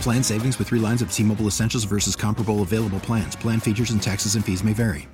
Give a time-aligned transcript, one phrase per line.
[0.00, 3.36] Plan savings with three lines of T Mobile Essentials versus comparable available plans.
[3.36, 5.08] Plan features and taxes and fees may vary.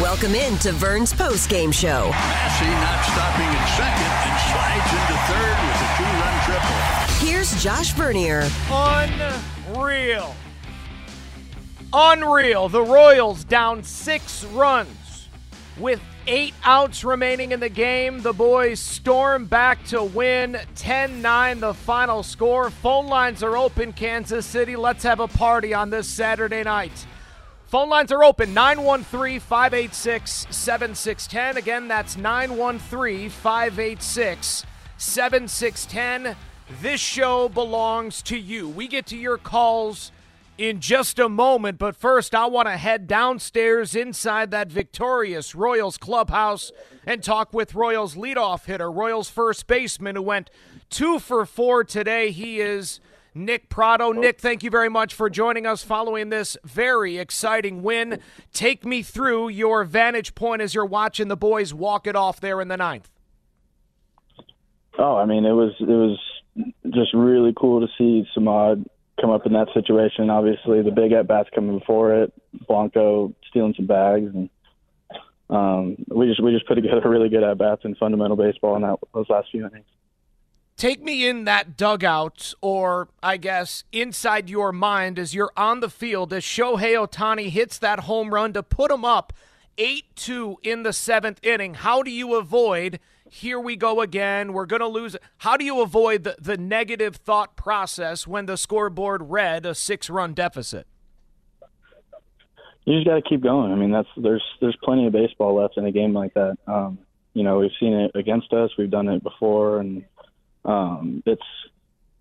[0.00, 2.10] Welcome in to Vern's post game show.
[2.10, 7.26] Massey not stopping at second and slides into third with a two run triple.
[7.26, 8.48] Here's Josh Vernier.
[9.72, 10.34] Unreal.
[11.92, 12.68] Unreal.
[12.68, 15.28] The Royals down six runs
[15.78, 18.20] with eight outs remaining in the game.
[18.20, 22.70] The boys storm back to win 10 9, the final score.
[22.70, 24.76] Phone lines are open, Kansas City.
[24.76, 27.06] Let's have a party on this Saturday night.
[27.66, 31.56] Phone lines are open 913 586 7610.
[31.56, 34.64] Again, that's 913 586
[34.96, 36.36] 7610.
[36.80, 38.68] This show belongs to you.
[38.68, 40.12] We get to your calls
[40.58, 41.78] in just a moment.
[41.78, 46.72] But first, I want to head downstairs inside that victorious Royals clubhouse
[47.06, 50.50] and talk with Royals leadoff hitter, Royals first baseman, who went
[50.90, 52.30] two for four today.
[52.30, 53.00] He is
[53.34, 54.12] Nick Pratto.
[54.12, 58.20] Nick, thank you very much for joining us following this very exciting win.
[58.52, 62.60] Take me through your vantage point as you're watching the boys walk it off there
[62.60, 63.10] in the ninth.
[64.96, 66.20] Oh, I mean, it was it was
[66.84, 68.84] just really cool to see Samad
[69.20, 70.30] come up in that situation.
[70.30, 72.32] Obviously, the big at bats coming before it,
[72.66, 74.50] Blanco stealing some bags, and
[75.50, 78.82] um, we just we just put together really good at bats in fundamental baseball in
[78.82, 79.86] that those last few innings.
[80.76, 85.88] Take me in that dugout, or I guess inside your mind as you're on the
[85.88, 89.32] field as Shohei Ohtani hits that home run to put him up
[89.78, 91.74] 8 2 in the seventh inning.
[91.74, 92.98] How do you avoid
[93.34, 94.52] here we go again.
[94.52, 95.16] We're going to lose.
[95.38, 100.08] How do you avoid the, the negative thought process when the scoreboard read a six
[100.08, 100.86] run deficit?
[102.84, 103.72] You just got to keep going.
[103.72, 106.56] I mean, that's there's there's plenty of baseball left in a game like that.
[106.68, 106.98] Um,
[107.32, 108.70] you know, we've seen it against us.
[108.78, 110.04] We've done it before, and
[110.64, 111.42] um, it's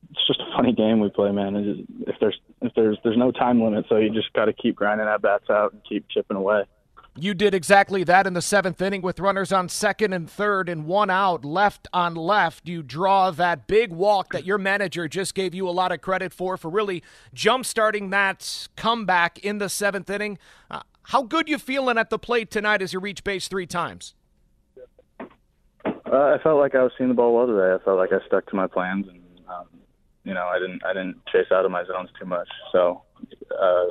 [0.09, 1.63] it's just a funny game we play, man.
[1.63, 4.75] Just, if there's if there's there's no time limit, so you just got to keep
[4.75, 6.63] grinding at bats out and keep chipping away.
[7.15, 10.87] You did exactly that in the seventh inning with runners on second and third and
[10.87, 12.67] one out, left on left.
[12.67, 16.33] You draw that big walk that your manager just gave you a lot of credit
[16.33, 20.39] for, for really jump-starting that comeback in the seventh inning.
[20.71, 24.15] Uh, how good you feeling at the plate tonight as you reach base three times?
[25.19, 25.27] Uh,
[26.11, 27.75] I felt like I was seeing the ball well today.
[27.75, 29.65] I felt like I stuck to my plans, and um,
[30.23, 32.47] you know, I didn't I didn't chase out of my zones too much.
[32.71, 33.03] So
[33.51, 33.85] uh,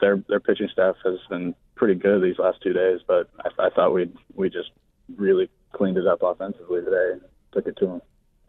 [0.00, 3.70] their their pitching staff has been pretty good these last two days, but I, I
[3.70, 4.70] thought we we just
[5.16, 7.20] really cleaned it up offensively today and
[7.52, 8.02] took it to them.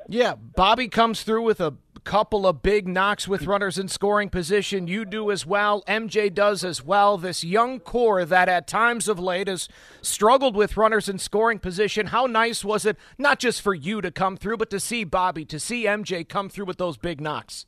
[0.07, 4.87] Yeah, Bobby comes through with a couple of big knocks with runners in scoring position.
[4.87, 5.83] You do as well.
[5.87, 7.17] MJ does as well.
[7.17, 9.69] This young core that at times of late has
[10.01, 12.07] struggled with runners in scoring position.
[12.07, 15.45] How nice was it, not just for you to come through, but to see Bobby,
[15.45, 17.67] to see MJ come through with those big knocks?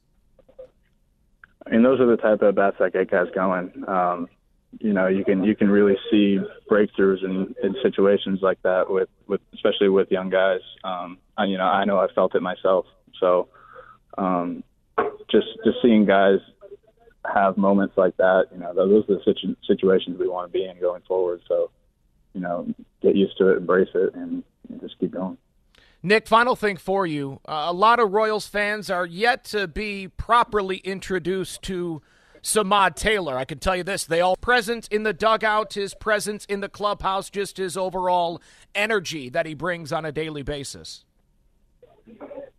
[1.67, 3.72] I mean, those are the type of bats that get guys going.
[3.88, 4.28] Um,
[4.79, 6.39] you know you can you can really see
[6.69, 10.61] breakthroughs in, in situations like that with, with especially with young guys.
[10.83, 12.85] Um, I, you know I know I felt it myself.
[13.19, 13.49] So
[14.17, 14.63] um,
[15.29, 16.40] just just seeing guys
[17.31, 20.66] have moments like that, you know those are the situ- situations we want to be
[20.66, 21.41] in going forward.
[21.47, 21.72] So
[22.34, 22.67] you know
[23.01, 25.37] get used to it, embrace it, and, and just keep going.
[26.03, 27.40] Nick, final thing for you.
[27.47, 32.01] Uh, a lot of Royals fans are yet to be properly introduced to
[32.43, 33.38] Samad Taylor.
[33.38, 36.70] I can tell you this: they all present in the dugout, his presence in the
[36.70, 38.41] clubhouse, just his overall
[38.73, 41.05] energy that he brings on a daily basis.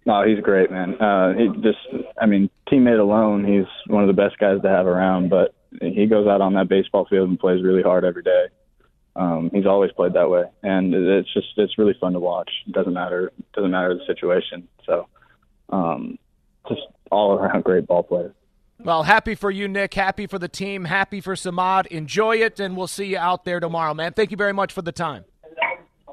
[0.04, 1.00] No, he's great, man.
[1.00, 1.78] Uh, he just,
[2.20, 5.30] I mean, teammate alone, he's one of the best guys to have around.
[5.30, 8.46] But he goes out on that baseball field and plays really hard every day.
[9.14, 12.50] Um, he's always played that way, and it's just it's really fun to watch.
[12.66, 14.68] It doesn't matter, doesn't matter the situation.
[14.86, 15.06] So,
[15.68, 16.18] um,
[16.68, 16.80] just
[17.10, 18.34] all around great ball player.
[18.84, 19.94] Well, happy for you, Nick.
[19.94, 20.86] Happy for the team.
[20.86, 21.86] Happy for Samad.
[21.86, 24.12] Enjoy it, and we'll see you out there tomorrow, man.
[24.12, 25.24] Thank you very much for the time.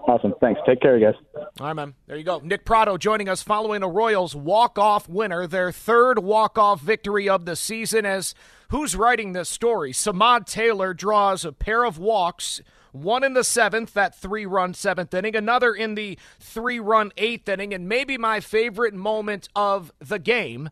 [0.07, 0.33] Awesome.
[0.39, 0.61] Thanks.
[0.67, 1.15] Take care, guys.
[1.35, 1.95] All right, man.
[2.07, 2.39] There you go.
[2.43, 7.55] Nick Pratto joining us following a Royals walk-off winner, their third walk-off victory of the
[7.55, 8.05] season.
[8.05, 8.35] As
[8.69, 9.91] who's writing this story?
[9.91, 12.61] Samad Taylor draws a pair of walks.
[12.91, 17.47] One in the seventh, that three run seventh inning, another in the three run eighth
[17.49, 20.69] inning, and maybe my favorite moment of the game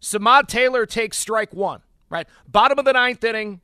[0.00, 2.26] Samad Taylor takes strike one, right?
[2.46, 3.60] Bottom of the ninth inning,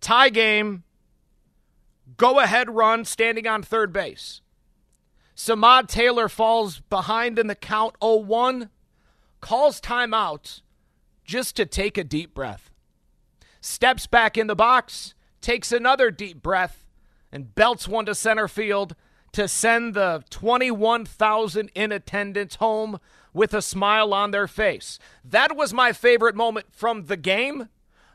[0.00, 0.84] tie game,
[2.16, 4.40] go ahead run standing on third base.
[5.36, 8.70] Samad Taylor falls behind in the count 0 1,
[9.40, 10.60] calls timeout
[11.24, 12.70] just to take a deep breath.
[13.60, 16.84] Steps back in the box, takes another deep breath,
[17.30, 18.94] and belts one to center field
[19.32, 22.98] to send the 21,000 in attendance home
[23.32, 24.98] with a smile on their face.
[25.24, 27.68] That was my favorite moment from the game,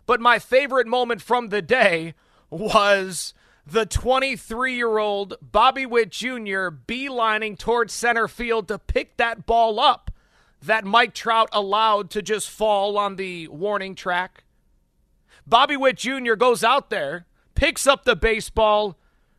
[0.06, 2.14] but my favorite moment from the day
[2.50, 3.34] was
[3.66, 6.70] the 23 year old Bobby Witt Jr.
[6.70, 10.12] beelining towards center field to pick that ball up
[10.62, 14.44] that Mike Trout allowed to just fall on the warning track.
[15.46, 16.34] Bobby Witt Jr.
[16.36, 17.26] goes out there,
[17.56, 18.98] picks up the baseball,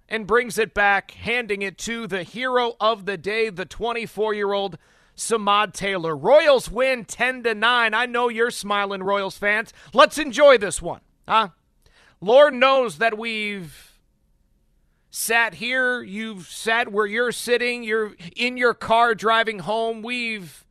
[0.08, 4.52] and brings it back, handing it to the hero of the day, the 24 year
[4.52, 4.78] old
[5.18, 6.16] Samad Taylor.
[6.16, 7.92] Royals win 10 to 9.
[7.92, 9.72] I know you're smiling, Royals fans.
[9.92, 11.00] Let's enjoy this one.
[11.26, 11.48] Huh?
[12.20, 13.98] Lord knows that we've
[15.10, 20.02] sat here, you've sat where you're sitting, you're in your car driving home.
[20.02, 20.64] We've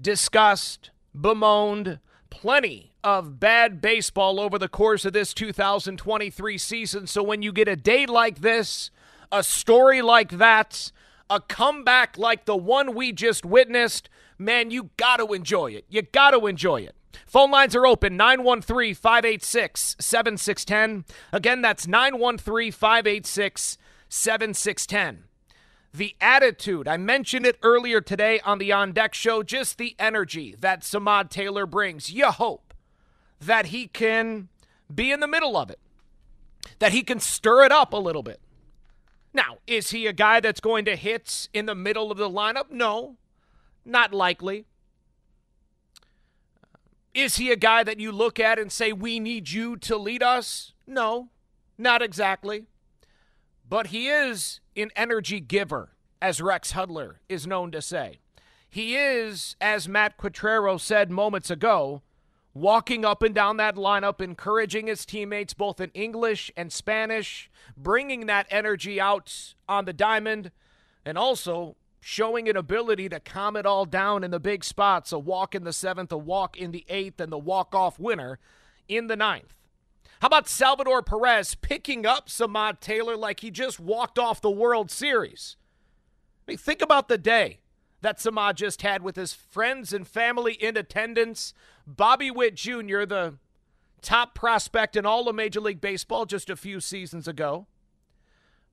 [0.00, 1.98] discussed, bemoaned
[2.30, 7.06] plenty of bad baseball over the course of this 2023 season.
[7.06, 8.90] So when you get a day like this,
[9.30, 10.90] a story like that,
[11.30, 15.84] a comeback like the one we just witnessed, man, you got to enjoy it.
[15.88, 16.94] You got to enjoy it.
[17.26, 21.04] Phone lines are open 913 586 7610.
[21.32, 23.78] Again, that's 913 586
[24.08, 25.24] 7610.
[25.92, 30.56] The attitude, I mentioned it earlier today on the On Deck show, just the energy
[30.58, 32.10] that Samad Taylor brings.
[32.10, 32.74] You hope
[33.40, 34.48] that he can
[34.92, 35.78] be in the middle of it,
[36.80, 38.40] that he can stir it up a little bit.
[39.34, 42.70] Now, is he a guy that's going to hit in the middle of the lineup?
[42.70, 43.16] No,
[43.84, 44.64] not likely.
[47.12, 50.22] Is he a guy that you look at and say, we need you to lead
[50.22, 50.72] us?
[50.86, 51.28] No,
[51.76, 52.66] not exactly.
[53.68, 55.90] But he is an energy giver,
[56.22, 58.20] as Rex Hudler is known to say.
[58.68, 62.02] He is, as Matt Quatraro said moments ago,
[62.54, 68.26] walking up and down that lineup, encouraging his teammates both in English and Spanish, bringing
[68.26, 70.52] that energy out on the diamond,
[71.04, 75.18] and also showing an ability to calm it all down in the big spots a
[75.18, 78.38] walk in the seventh, a walk in the eighth, and the walk off winner
[78.88, 79.54] in the ninth.
[80.20, 84.90] How about Salvador Perez picking up Samad Taylor like he just walked off the World
[84.90, 85.56] Series?
[86.46, 87.60] I mean, think about the day
[88.02, 91.54] that Samad just had with his friends and family in attendance.
[91.86, 93.34] Bobby Witt Jr., the
[94.02, 97.66] top prospect in all of Major League Baseball just a few seasons ago,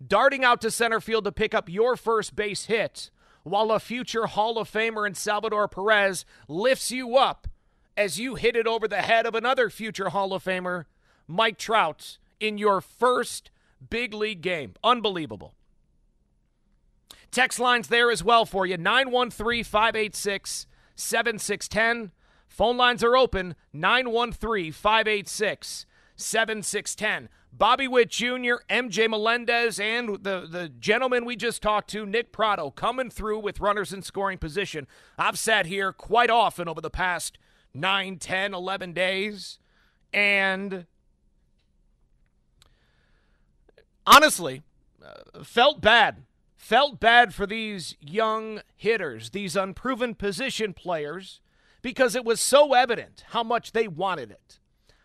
[0.05, 3.09] darting out to center field to pick up your first base hit,
[3.43, 7.47] while a future Hall of Famer in Salvador Perez lifts you up
[7.97, 10.85] as you hit it over the head of another future Hall of Famer,
[11.27, 13.51] Mike Trout, in your first
[13.89, 14.73] big league game.
[14.83, 15.55] Unbelievable.
[17.31, 22.11] Text lines there as well for you 913 586 7610.
[22.51, 25.85] Phone lines are open 913 586
[26.17, 27.29] 7610.
[27.53, 32.69] Bobby Witt Jr., MJ Melendez, and the, the gentleman we just talked to, Nick Pratto,
[32.69, 34.85] coming through with runners in scoring position.
[35.17, 37.37] I've sat here quite often over the past
[37.73, 39.57] 9, 10, 11 days,
[40.13, 40.85] and
[44.05, 44.61] honestly,
[45.01, 46.23] uh, felt bad
[46.57, 51.40] felt bad for these young hitters, these unproven position players,
[51.81, 54.59] because it was so evident how much they wanted it.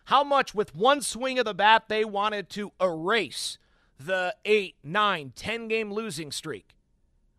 [0.06, 3.58] How much, with one swing of the bat, they wanted to erase
[3.98, 6.76] the 8, 9, 10 game losing streak.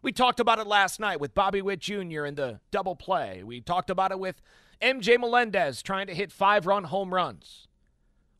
[0.01, 2.25] We talked about it last night with Bobby Witt Jr.
[2.25, 3.41] in the double play.
[3.43, 4.41] We talked about it with
[4.81, 7.67] MJ Melendez trying to hit five run home runs.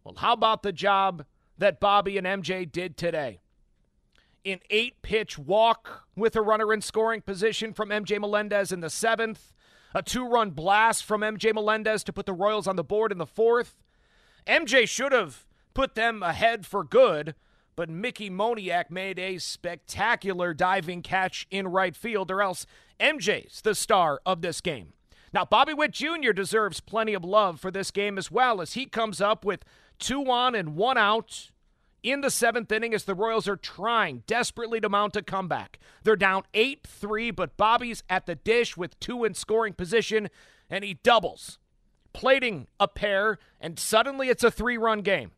[0.04, 1.26] Well, how about the job
[1.58, 3.40] that Bobby and MJ did today?
[4.52, 8.90] an eight pitch walk with a runner in scoring position from MJ Melendez in the
[8.90, 9.54] seventh,
[9.98, 13.18] a two run blast from MJ Melendez to put the Royals on the board in
[13.18, 13.82] the fourth.
[14.46, 17.34] MJ should have put them ahead for good,
[17.76, 22.68] but Mickey Moniak made a spectacular diving catch in right field, or else
[23.00, 24.94] MJ's the star of this game.
[25.34, 26.32] Now, Bobby Witt Jr.
[26.32, 29.66] deserves plenty of love for this game as well as he comes up with
[29.98, 31.50] two on and one out
[32.04, 35.80] in the seventh inning as the Royals are trying desperately to mount a comeback.
[36.04, 40.30] They're down 8 3, but Bobby's at the dish with two in scoring position,
[40.70, 41.60] and he doubles,
[42.14, 45.32] plating a pair, and suddenly it's a three run game.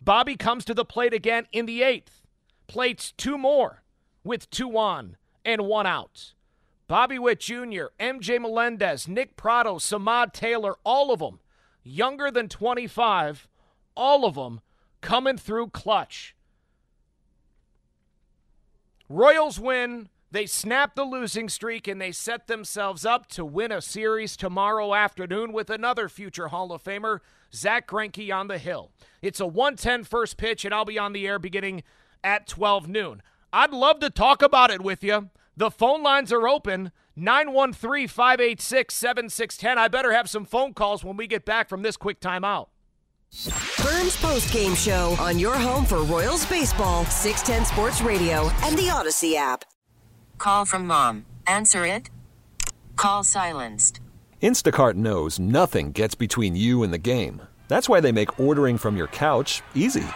[0.00, 2.22] Bobby comes to the plate again in the eighth,
[2.66, 3.82] plates two more
[4.24, 6.32] with two on and one out.
[6.88, 11.38] Bobby Witt Jr., MJ Melendez, Nick Pratto, Samad Taylor, all of them
[11.82, 13.48] younger than 25,
[14.00, 14.60] all of them
[15.02, 16.34] coming through clutch.
[19.10, 20.08] Royals win.
[20.30, 24.94] They snap the losing streak and they set themselves up to win a series tomorrow
[24.94, 27.18] afternoon with another future Hall of Famer,
[27.52, 28.90] Zach Greinke, on the hill.
[29.20, 31.82] It's a 110 first pitch, and I'll be on the air beginning
[32.24, 33.22] at 12 noon.
[33.52, 35.28] I'd love to talk about it with you.
[35.56, 39.76] The phone lines are open 913 586 7610.
[39.76, 42.68] I better have some phone calls when we get back from this quick timeout.
[43.32, 48.88] Vern's Post Game Show on your home for Royals Baseball, 610 Sports Radio, and the
[48.88, 49.64] Audacy app.
[50.38, 51.26] Call from mom.
[51.46, 52.10] Answer it.
[52.96, 54.00] Call silenced.
[54.42, 57.42] Instacart knows nothing gets between you and the game.
[57.68, 60.06] That's why they make ordering from your couch easy.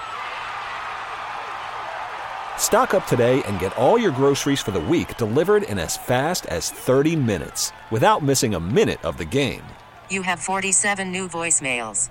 [2.59, 6.47] Stock up today and get all your groceries for the week delivered in as fast
[6.47, 9.63] as 30 minutes without missing a minute of the game.
[10.11, 12.11] You have 47 new voicemails.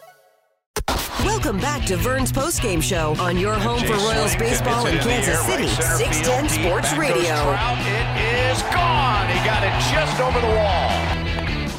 [1.31, 5.39] Welcome back to Vern's Post Game Show on your home for Royals baseball in Kansas
[5.47, 7.39] City, 610 Sports Radio.
[7.87, 8.07] It
[8.51, 9.31] is gone.
[9.31, 10.91] He got it just over the wall.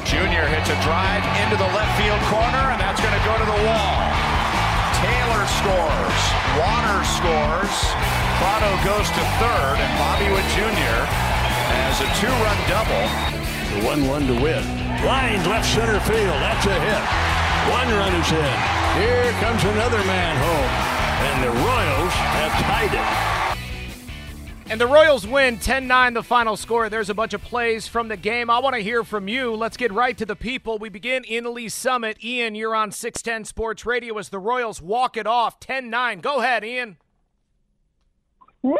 [0.09, 3.45] Junior hits a drive into the left field corner, and that's going to go to
[3.45, 4.01] the wall.
[5.05, 6.21] Taylor scores.
[6.57, 7.77] Warner scores.
[8.41, 10.97] Pratto goes to third, and Bobby Witt Jr.
[11.77, 13.05] has a two-run double.
[13.69, 14.65] The 1-1 to win.
[15.05, 16.41] Lines left center field.
[16.41, 17.32] That's a hit.
[17.71, 18.57] One run is in.
[18.99, 20.69] Here comes another man home.
[21.23, 23.33] And the Royals have tied it.
[24.69, 26.89] And the Royals win 10 9, the final score.
[26.89, 28.49] There's a bunch of plays from the game.
[28.49, 29.55] I want to hear from you.
[29.55, 30.77] Let's get right to the people.
[30.77, 32.23] We begin in Lee's Summit.
[32.23, 36.19] Ian, you're on 610 Sports Radio as the Royals walk it off 10 9.
[36.19, 36.97] Go ahead, Ian.
[38.61, 38.75] Woo!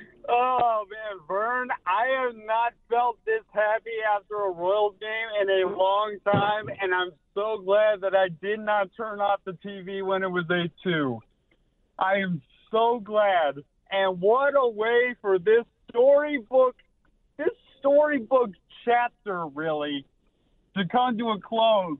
[0.30, 5.76] oh man, Vern, I have not felt this happy after a Royals game in a
[5.76, 10.22] long time, and I'm so glad that I did not turn off the TV when
[10.22, 11.20] it was 8 2.
[11.98, 13.56] I am so glad.
[13.90, 16.76] And what a way for this storybook,
[17.36, 17.48] this
[17.80, 18.50] storybook
[18.84, 20.04] chapter, really,
[20.76, 21.98] to come to a close.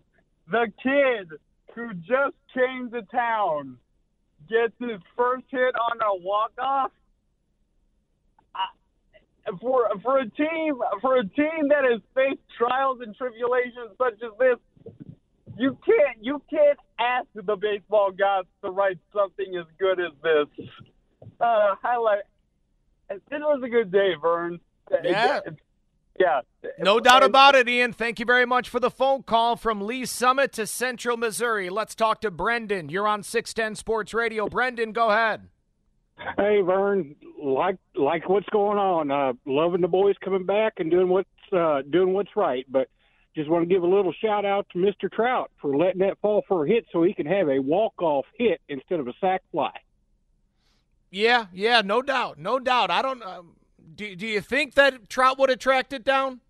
[0.51, 1.29] The kid
[1.75, 3.77] who just came to town
[4.49, 6.93] gets his first hit on a walk off.
[9.61, 14.31] For for a team for a team that has faced trials and tribulations such as
[14.39, 14.95] this,
[15.57, 20.67] you can't you can't ask the baseball gods to write something as good as this.
[21.41, 22.23] Uh, highlight.
[23.09, 24.61] It was a good day, Vern.
[25.05, 25.41] Yeah.
[26.19, 26.41] Yeah.
[26.79, 27.95] No doubt about it, Ian.
[27.95, 31.71] Thank you very much for the phone call from Lee's Summit to Central Missouri.
[31.71, 32.91] Let's talk to Brendan.
[32.91, 34.47] You're on 610 Sports Radio.
[34.47, 35.49] Brendan, go ahead.
[36.37, 37.15] Hey, Vern.
[37.43, 39.11] Like like what's going on?
[39.11, 42.67] Uh, loving the boys coming back and doing what's uh, doing what's right.
[42.69, 42.89] But
[43.35, 45.11] just want to give a little shout out to Mr.
[45.11, 48.27] Trout for letting that fall for a hit so he can have a walk off
[48.37, 49.73] hit instead of a sac fly.
[51.11, 52.91] Yeah, yeah, no doubt, no doubt.
[52.91, 53.23] I don't.
[53.23, 53.53] Um,
[53.95, 56.41] do Do you think that Trout would have tracked it down?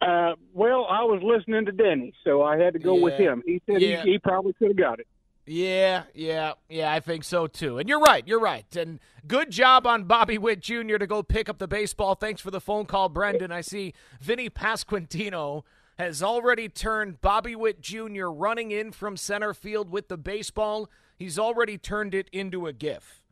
[0.00, 3.02] Uh, well, I was listening to Denny, so I had to go Yeah.
[3.04, 3.42] with him.
[3.44, 4.02] He said Yeah.
[4.02, 5.06] he, he probably could have got it.
[5.52, 7.78] Yeah, yeah, yeah, I think so too.
[7.78, 8.64] And you're right, you're right.
[8.76, 10.96] And good job on Bobby Witt Jr.
[10.96, 12.14] to go pick up the baseball.
[12.14, 13.50] Thanks for the phone call, Brendan.
[13.50, 15.64] I see Vinny Pasquantino
[15.98, 18.26] has already turned Bobby Witt Jr.
[18.26, 20.88] running in from center field with the baseball.
[21.16, 23.24] He's already turned it into a GIF.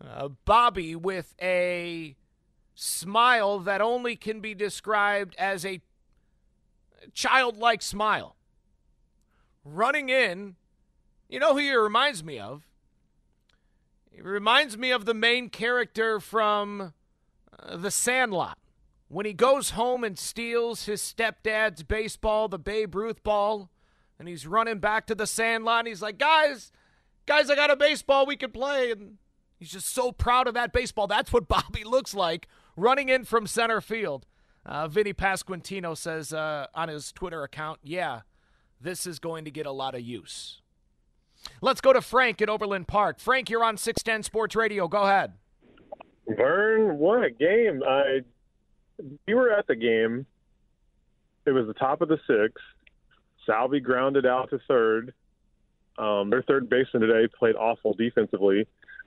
[0.00, 2.14] Uh, Bobby with a
[2.76, 5.80] smile that only can be described as a
[7.12, 8.36] childlike smile.
[9.64, 10.54] Running in
[11.28, 12.66] you know who he reminds me of?
[14.10, 16.92] He reminds me of the main character from
[17.58, 18.58] uh, The Sandlot.
[19.08, 23.70] When he goes home and steals his stepdad's baseball, the Babe Ruth ball,
[24.18, 26.70] and he's running back to the Sandlot, and he's like, guys,
[27.26, 28.92] guys, I got a baseball we could play.
[28.92, 29.18] And
[29.58, 31.06] he's just so proud of that baseball.
[31.06, 34.26] That's what Bobby looks like running in from center field.
[34.66, 38.20] Uh, Vinny Pasquantino says uh, on his Twitter account, yeah,
[38.80, 40.62] this is going to get a lot of use.
[41.60, 43.18] Let's go to Frank at Overland Park.
[43.18, 44.88] Frank, you're on 610 Sports Radio.
[44.88, 45.32] Go ahead.
[46.28, 47.82] Vern, what a game!
[47.86, 48.20] I
[49.26, 50.26] we were at the game.
[51.46, 52.64] It was the top of the sixth.
[53.46, 55.12] Salvi grounded out to third.
[55.98, 58.66] Um, their third baseman today played awful defensively.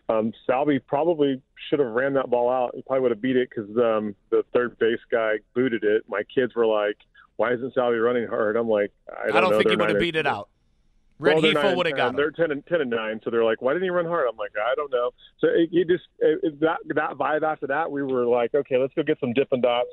[0.10, 2.76] Um, Salvi probably should have ran that ball out.
[2.76, 6.04] He probably would have beat it because um, the third base guy booted it.
[6.08, 6.98] My kids were like,
[7.36, 10.00] "Why isn't Salvi running hard?" I'm like, "I don't, I don't think he would have
[10.00, 10.50] beat it out.
[11.20, 12.10] Well, Red they're would have got 10.
[12.10, 12.16] him.
[12.16, 14.38] They're ten and ten and nine, so they're like, "Why didn't he run hard?" I'm
[14.38, 17.92] like, "I don't know." So it, you just it, it- that that vibe after that,
[17.92, 19.90] we were like, "Okay, let's go get some Dippin' Dots."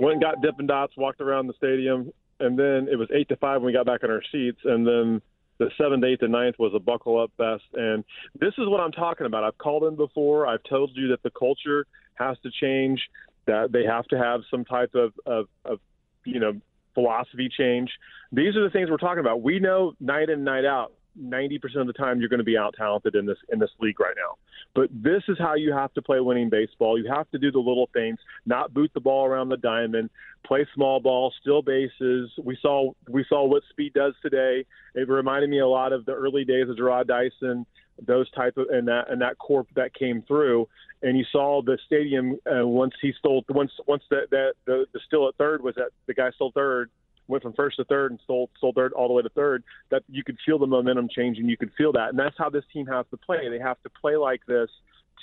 [0.00, 3.36] Went and got Dippin' Dots, walked around the stadium, and then it was eight to
[3.36, 5.22] five when we got back in our seats, and then
[5.58, 7.64] the seventh, eighth, and ninth was a buckle up fest.
[7.74, 8.04] And
[8.38, 9.42] this is what I'm talking about.
[9.42, 10.46] I've called in before.
[10.46, 13.00] I've told you that the culture has to change.
[13.46, 15.80] That they have to have some type of of, of
[16.24, 16.60] you know
[16.98, 17.90] philosophy change.
[18.32, 19.40] These are the things we're talking about.
[19.40, 22.74] We know night in night out, 90% of the time you're going to be out
[22.76, 24.36] talented in this in this league right now.
[24.74, 26.98] But this is how you have to play winning baseball.
[26.98, 30.10] You have to do the little things, not boot the ball around the diamond,
[30.44, 32.30] play small ball, steal bases.
[32.42, 34.64] We saw we saw what speed does today.
[34.96, 37.64] It reminded me a lot of the early days of Jarrod Dyson,
[38.04, 40.68] those type of and that and that corp that came through.
[41.02, 45.00] And you saw the stadium uh, once he stole once once that that the, the
[45.06, 46.90] still at third was that the guy stole third
[47.28, 49.62] went from first to third and stole stole third all the way to third.
[49.90, 51.48] That you could feel the momentum changing.
[51.48, 53.48] You could feel that, and that's how this team has to play.
[53.48, 54.70] They have to play like this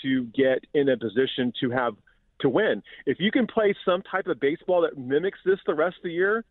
[0.03, 1.95] to get in a position to have
[2.39, 2.83] to win.
[3.05, 6.11] If you can play some type of baseball that mimics this the rest of the
[6.11, 6.43] year,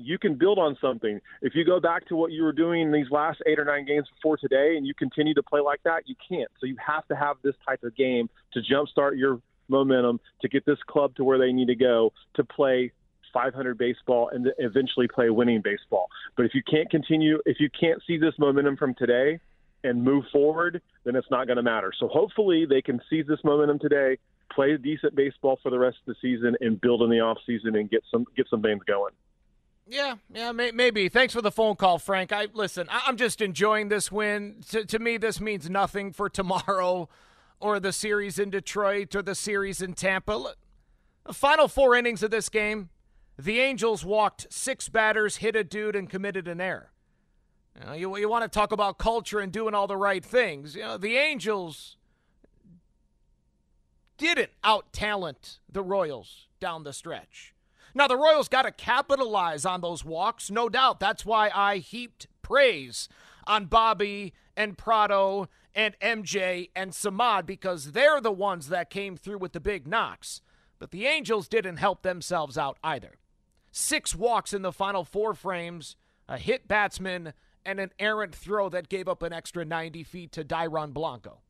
[0.00, 1.20] you can build on something.
[1.42, 3.86] If you go back to what you were doing in these last eight or nine
[3.86, 6.50] games before today and you continue to play like that, you can't.
[6.58, 10.64] So you have to have this type of game to jumpstart your momentum, to get
[10.66, 12.92] this club to where they need to go to play
[13.32, 16.08] 500 baseball and eventually play winning baseball.
[16.36, 19.38] But if you can't continue, if you can't see this momentum from today
[19.84, 21.92] and move forward, then it's not going to matter.
[21.98, 24.18] So hopefully they can seize this momentum today,
[24.52, 27.76] play decent baseball for the rest of the season, and build in the off season
[27.76, 29.12] and get some get some things going.
[29.90, 31.08] Yeah, yeah, may, maybe.
[31.08, 32.30] Thanks for the phone call, Frank.
[32.30, 32.86] I listen.
[32.88, 34.62] I, I'm just enjoying this win.
[34.70, 37.08] To, to me, this means nothing for tomorrow,
[37.58, 40.54] or the series in Detroit, or the series in Tampa.
[41.26, 42.90] The final four innings of this game,
[43.36, 46.92] the Angels walked six batters, hit a dude, and committed an error.
[47.78, 50.76] You, know, you, you want to talk about culture and doing all the right things.
[50.76, 51.96] You know, the Angels
[54.18, 57.54] didn't out talent the Royals down the stretch.
[57.94, 61.00] Now, the Royals got to capitalize on those walks, no doubt.
[61.00, 63.08] That's why I heaped praise
[63.46, 69.38] on Bobby and Pratto and MJ and Samad because they're the ones that came through
[69.38, 70.40] with the big knocks.
[70.78, 73.18] But the Angels didn't help themselves out either.
[73.72, 75.96] Six walks in the final four frames,
[76.28, 77.32] a hit batsman,
[77.64, 81.40] and an errant throw that gave up an extra 90 feet to Dairon Blanco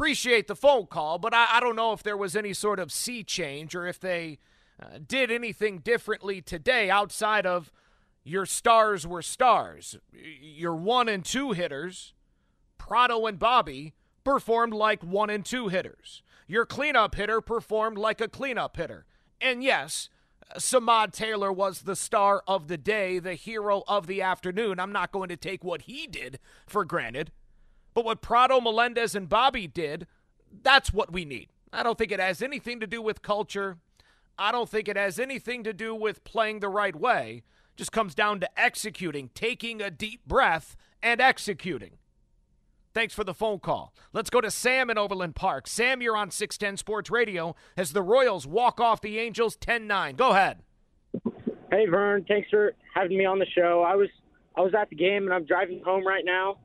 [0.00, 2.90] appreciate the phone call, but I, I, don't know if there was any sort of
[2.90, 4.38] sea change or if they
[4.82, 7.70] uh, did anything differently today outside of
[8.24, 9.98] your stars were stars.
[10.40, 12.14] Your one and two hitters,
[12.78, 13.92] Pratto and Bobby,
[14.24, 16.22] performed like one and two hitters.
[16.46, 19.04] Your cleanup hitter performed like a cleanup hitter.
[19.38, 20.08] And yes,
[20.56, 24.80] Samad Taylor was the star of the day, the hero of the afternoon.
[24.80, 27.32] I'm not going to take what he did for granted.
[27.94, 30.06] But what Pratto, Melendez, and Bobby did,
[30.62, 31.48] that's what we need.
[31.72, 33.78] I don't think it has anything to do with culture.
[34.38, 37.42] I don't think it has anything to do with playing the right way.
[37.72, 41.98] It just comes down to executing, taking a deep breath and executing.
[42.92, 43.94] Thanks for the phone call.
[44.12, 45.68] Let's go to Sam in Overland Park.
[45.68, 50.16] Sam, you're on 610 Sports Radio as the Royals walk off the Angels 10 9.
[50.16, 50.62] Go ahead.
[51.70, 52.24] Hey, Vern.
[52.26, 53.84] Thanks for having me on the show.
[53.86, 54.08] I was
[54.56, 56.58] I was at the game and I'm driving home right now,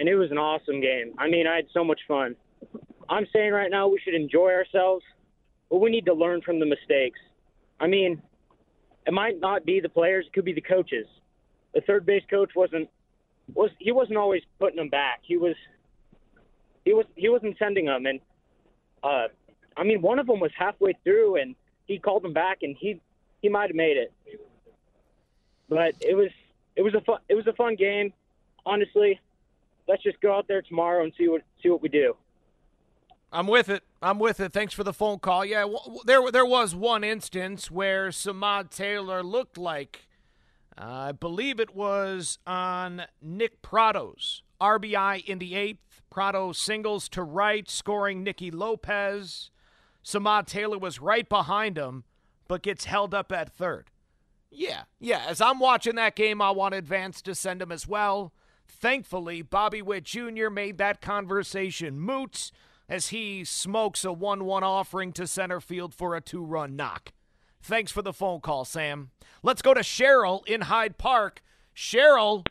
[0.00, 1.12] and it was an awesome game.
[1.18, 2.34] I mean, I had so much fun.
[3.08, 5.04] I'm saying right now we should enjoy ourselves,
[5.68, 7.20] but we need to learn from the mistakes.
[7.78, 8.22] I mean,
[9.06, 11.06] it might not be the players; it could be the coaches.
[11.74, 12.88] The third base coach wasn't
[13.52, 15.20] was he wasn't always putting them back.
[15.22, 15.54] He was
[16.86, 18.20] he was he wasn't sending them, and
[19.02, 19.28] uh,
[19.76, 21.54] I mean one of them was halfway through, and
[21.86, 23.00] he called them back, and he
[23.42, 24.12] he might have made it,
[25.68, 26.30] but it was
[26.74, 28.14] it was a fun it was a fun game.
[28.64, 29.18] Honestly,
[29.88, 32.16] let's just go out there tomorrow and see what see what we do.
[33.32, 33.84] I'm with it.
[34.02, 34.52] I'm with it.
[34.52, 35.44] Thanks for the phone call.
[35.44, 40.08] Yeah, w- there there was one instance where Samad Taylor looked like
[40.80, 46.02] uh, I believe it was on Nick Pratto's RBI in the eighth.
[46.10, 49.50] Pratto singles to right, scoring Nicky Lopez.
[50.04, 52.04] Samad Taylor was right behind him,
[52.48, 53.90] but gets held up at third.
[54.50, 55.24] Yeah, yeah.
[55.28, 58.32] As I'm watching that game, I want Advance to send him as well.
[58.70, 60.48] Thankfully, Bobby Witt Jr.
[60.48, 62.50] made that conversation moot
[62.88, 67.12] as he smokes a 1 1 offering to center field for a two run knock.
[67.62, 69.10] Thanks for the phone call, Sam.
[69.42, 71.42] Let's go to Cheryl in Hyde Park.
[71.76, 72.46] Cheryl,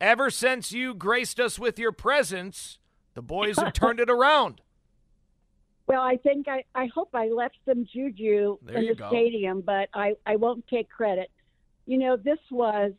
[0.00, 2.78] ever since you graced us with your presence,
[3.14, 4.60] the boys have turned it around.
[5.86, 9.08] Well, I think I, I hope I left some juju There in the go.
[9.08, 11.30] stadium, but I, I won't take credit.
[11.86, 12.92] You know, this was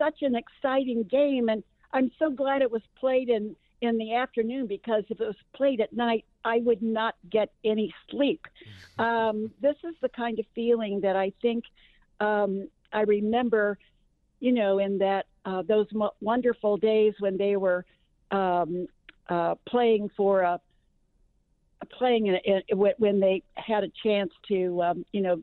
[0.00, 4.66] such an exciting game, and I'm so glad it was played in, in the afternoon
[4.66, 8.46] because if it was played at night, I would not get any sleep.
[8.98, 11.64] Um, this is the kind of feeling that I think
[12.20, 13.78] um, I remember,
[14.38, 17.86] you know, in that uh, those mo- wonderful days when they were
[18.30, 18.86] um,
[19.30, 20.60] uh, playing for a
[21.90, 25.42] playing in, in, when they had a chance to, um, you know,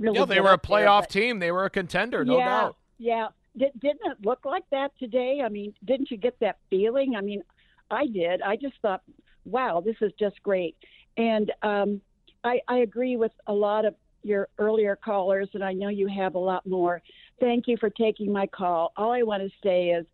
[0.00, 0.18] really.
[0.18, 1.38] Yeah, they were a up there, playoff but- team.
[1.38, 2.76] They were a contender, no yeah, doubt.
[2.98, 3.28] Yeah.
[3.56, 5.42] Did, didn't it look like that today?
[5.44, 7.14] I mean, didn't you get that feeling?
[7.16, 7.42] I mean,
[7.90, 8.40] I did.
[8.42, 9.02] I just thought,
[9.44, 10.76] wow, this is just great.
[11.16, 12.00] And um,
[12.44, 16.34] I, I agree with a lot of your earlier callers, and I know you have
[16.34, 17.02] a lot more.
[17.40, 18.92] Thank you for taking my call.
[18.96, 20.06] All I want to say is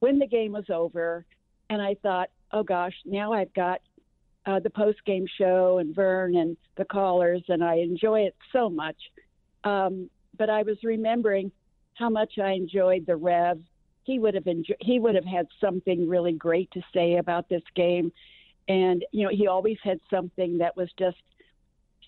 [0.00, 1.24] when the game was over,
[1.70, 3.80] and I thought, oh gosh, now I've got
[4.46, 8.70] uh, the post game show and Vern and the callers, and I enjoy it so
[8.70, 8.96] much.
[9.64, 11.52] Um, but I was remembering
[11.98, 13.58] how much I enjoyed the Rev.
[14.04, 17.62] He would have enjo- he would have had something really great to say about this
[17.74, 18.10] game,
[18.68, 21.18] and you know he always had something that was just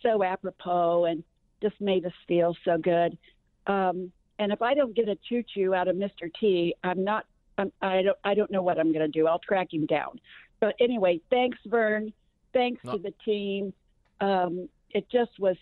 [0.02, 1.22] so apropos and
[1.60, 3.18] just made us feel so good.
[3.66, 6.32] Um, and if I don't get a choo choo out of Mr.
[6.40, 7.26] T, I'm not.
[7.58, 8.16] I'm, I don't.
[8.24, 9.26] I don't know what I'm going to do.
[9.26, 10.20] I'll track him down.
[10.60, 12.12] But anyway, thanks, Vern.
[12.54, 12.92] Thanks No.
[12.92, 13.72] to the team.
[14.20, 15.56] Um, it just was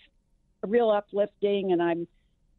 [0.65, 2.07] real uplifting, and I'm.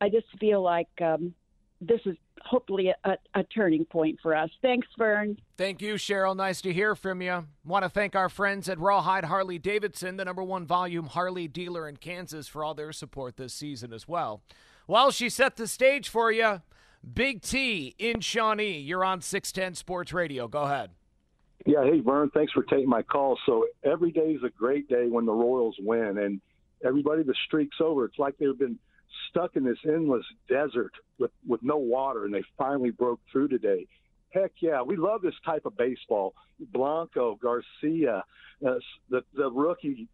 [0.01, 1.33] I just feel like um,
[1.81, 4.49] this is hopefully a, a turning point for us.
[4.61, 5.37] Thanks, Vern.
[5.57, 6.35] Thank you, Cheryl.
[6.35, 7.45] Nice to hear from you.
[7.65, 11.87] Want to thank our friends at Rawhide Harley Davidson, the number one volume Harley dealer
[11.87, 14.41] in Kansas, for all their support this season as well.
[14.87, 16.61] Well, she set the stage for you.
[17.13, 18.79] Big T in Shawnee.
[18.79, 20.47] You're on 610 Sports Radio.
[20.47, 20.91] Go ahead.
[21.65, 23.37] Yeah, hey Vern, thanks for taking my call.
[23.45, 26.41] So every day is a great day when the Royals win, and
[26.83, 28.05] everybody the streaks over.
[28.05, 28.79] It's like they've been
[29.29, 33.87] stuck in this endless desert with with no water, and they finally broke through today.
[34.31, 36.33] Heck yeah, we love this type of baseball.
[36.71, 38.23] Blanco, Garcia,
[38.65, 38.75] uh,
[39.09, 40.07] the the rookie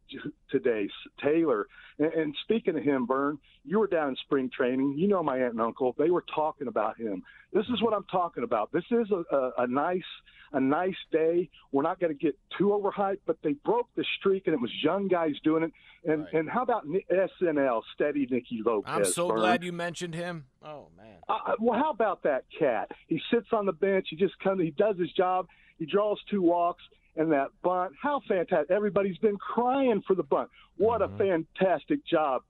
[0.49, 0.87] today,
[1.21, 1.67] Taylor.
[1.99, 4.95] And, and speaking of him, Vern, you were down in spring training.
[4.97, 5.95] You know my aunt and uncle.
[5.97, 7.23] They were talking about him.
[7.53, 8.71] This is what I'm talking about.
[8.71, 10.03] This is a, a, a nice
[10.53, 11.49] a nice day.
[11.71, 14.71] We're not going to get too overhyped, but they broke the streak, and it was
[14.83, 15.71] young guys doing it.
[16.05, 18.91] And and how about SNL, steady Nicky Lopez?
[18.93, 19.39] I'm so Vern?
[19.39, 20.45] glad you mentioned him.
[20.63, 21.17] Oh, man.
[21.27, 22.89] Uh, well, how about that cat?
[23.07, 24.04] He sits on the bench.
[24.09, 24.61] He just comes.
[24.61, 25.47] He does his job.
[25.77, 26.83] He draws two walks
[27.15, 27.93] and that bunt.
[28.01, 28.71] How fantastic!
[28.71, 30.49] Everybody's been crying for the bunt.
[30.77, 31.43] What a mm-hmm.
[31.55, 32.41] fantastic job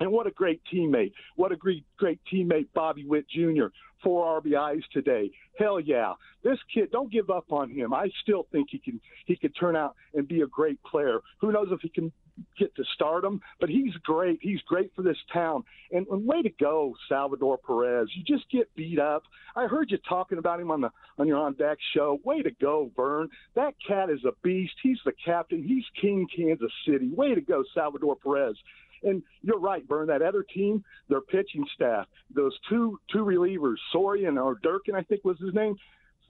[0.00, 1.12] And what a great teammate.
[1.36, 3.66] What a great, great teammate Bobby Witt Jr.
[4.02, 5.30] Four RBIs today.
[5.58, 6.12] Hell yeah.
[6.44, 7.94] This kid, don't give up on him.
[7.94, 11.20] I still think he can he could turn out and be a great player.
[11.40, 12.12] Who knows if he can
[12.58, 14.38] get to stardom, but he's great.
[14.42, 15.64] He's great for this town.
[15.90, 18.08] And, and way to go, Salvador Perez.
[18.14, 19.22] You just get beat up.
[19.54, 22.18] I heard you talking about him on the on your on deck show.
[22.24, 23.28] Way to go, Vern.
[23.54, 24.74] That cat is a beast.
[24.82, 25.62] He's the captain.
[25.62, 27.08] He's King Kansas City.
[27.08, 28.56] Way to go, Salvador Perez.
[29.02, 30.08] And you're right, Vern.
[30.08, 35.24] That other team, their pitching staff, those two two relievers, Sorian or Durkin, I think
[35.24, 35.76] was his name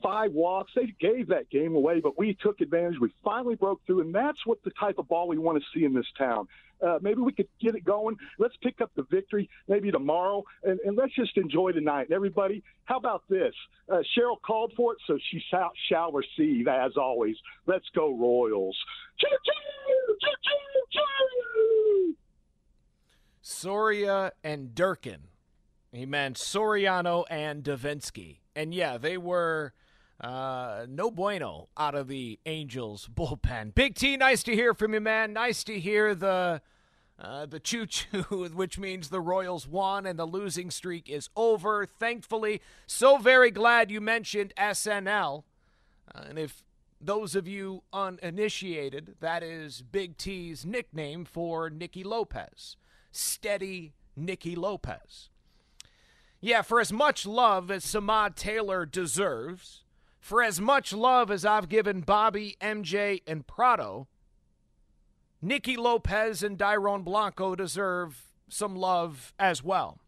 [0.03, 0.73] five walks.
[0.75, 2.99] They gave that game away, but we took advantage.
[3.01, 5.85] We finally broke through, and that's what the type of ball we want to see
[5.85, 6.49] in this town.
[6.81, 8.17] Uh, maybe we could get it going.
[8.39, 12.09] Let's pick up the victory maybe tomorrow, and, and let's just enjoy the night.
[12.09, 13.55] And everybody, how about this?
[13.89, 17.37] Uh, Cheryl called for it, so she shall, shall receive, as always.
[17.67, 18.77] Let's go, Royals.
[23.41, 25.29] Soria and Durkin.
[25.93, 28.41] He meant Soriano and Devenski.
[28.55, 29.73] And yeah, they were
[30.21, 33.75] uh, no bueno out of the Angels bullpen.
[33.75, 35.33] Big T, nice to hear from you, man.
[35.33, 36.61] Nice to hear the
[37.19, 38.23] uh, the choo choo,
[38.55, 41.87] which means the Royals won and the losing streak is over.
[41.87, 45.45] Thankfully, so very glad you mentioned SNL.
[46.15, 46.63] Uh, and if
[47.01, 52.77] those of you uninitiated, that is Big T's nickname for Nicky Lopez.
[53.13, 55.31] Steady Nicky Lopez.
[56.41, 59.85] Yeah, for as much love as Samad Taylor deserves,
[60.27, 64.09] for as much love as I've given Bobby, MJ, and Pratto,
[65.41, 70.01] Nicky Lopez and Dairon Blanco deserve some love as well.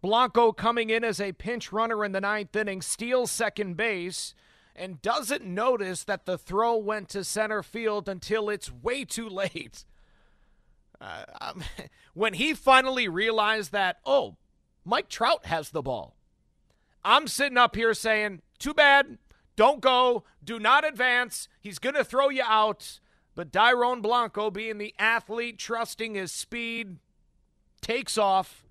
[0.00, 4.32] Blanco coming in as a pinch runner in the ninth inning, steals second base,
[4.76, 9.84] and doesn't notice that the throw went to center field until it's way too late.
[11.00, 11.62] Uh, um,
[12.14, 14.36] when he finally realized that, oh,
[14.84, 16.14] Mike Trout has the ball.
[17.04, 19.18] I'm sitting up here saying, too bad.
[19.56, 20.24] Don't go.
[20.42, 21.48] Do not advance.
[21.60, 23.00] He's going to throw you out.
[23.34, 26.98] But Dairon Blanco, being the athlete, trusting his speed,
[27.80, 28.64] takes off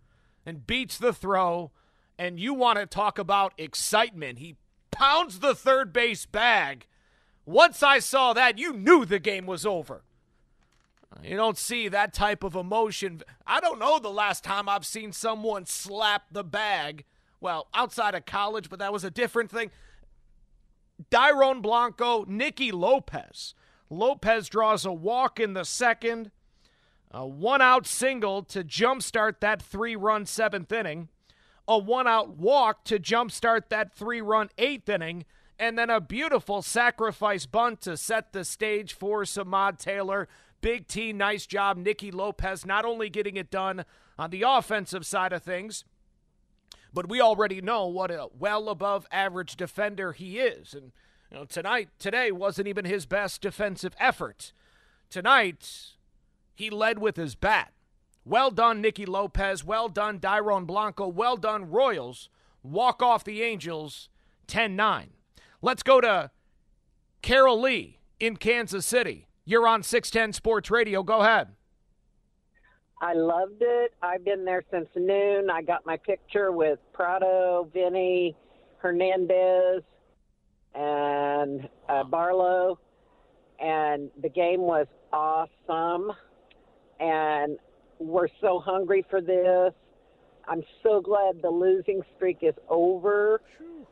[0.46, 1.72] and beats the throw.
[2.18, 4.40] And you want to talk about excitement.
[4.40, 4.56] He
[4.92, 6.88] pounds the third base bag.
[7.46, 10.04] Once I saw that, you knew the game was over.
[11.22, 13.22] You don't see that type of emotion.
[13.46, 17.04] I don't know the last time I've seen someone slap the bag.
[17.40, 19.70] Well, outside of college, but that was a different thing.
[21.12, 23.56] Dairon Blanco, Nicky Lopez.
[23.90, 26.32] Lopez draws a walk in the second,
[27.12, 31.10] a one out single to jumpstart that three run seventh inning,
[31.68, 35.26] a one out walk to jumpstart that three run eighth inning,
[35.60, 40.28] and then a beautiful sacrifice bunt to set the stage for Samad Taylor.
[40.62, 41.78] Big T, nice job.
[41.78, 43.86] Nicky Lopez not only getting it done
[44.18, 45.84] on the offensive side of things,
[46.94, 50.74] but we already know what a well above average defender he is.
[50.74, 50.92] And
[51.32, 54.54] you know, tonight, today wasn't even his best defensive effort.
[55.10, 55.94] Tonight,
[56.54, 57.74] he led with his bat.
[58.26, 59.64] Well done, Nicky Lopez.
[59.64, 61.08] Well done, Dairon Blanco.
[61.08, 62.30] Well done, Royals.
[62.62, 64.10] Walk off the Angels
[64.48, 65.10] 10 9.
[65.62, 66.32] Let's go to
[67.22, 69.28] Carol Lee in Kansas City.
[69.46, 71.04] You're on 610 Sports Radio.
[71.04, 71.50] Go ahead.
[73.04, 73.94] I loved it.
[74.02, 75.50] I've been there since noon.
[75.50, 78.34] I got my picture with Pratto, Vinny,
[78.78, 79.84] Hernandez,
[80.74, 82.80] and uh, Barlow,
[83.60, 86.14] and the game was awesome.
[87.02, 87.58] And
[88.00, 89.74] we're so hungry for this.
[90.48, 93.42] I'm so glad the losing streak is over.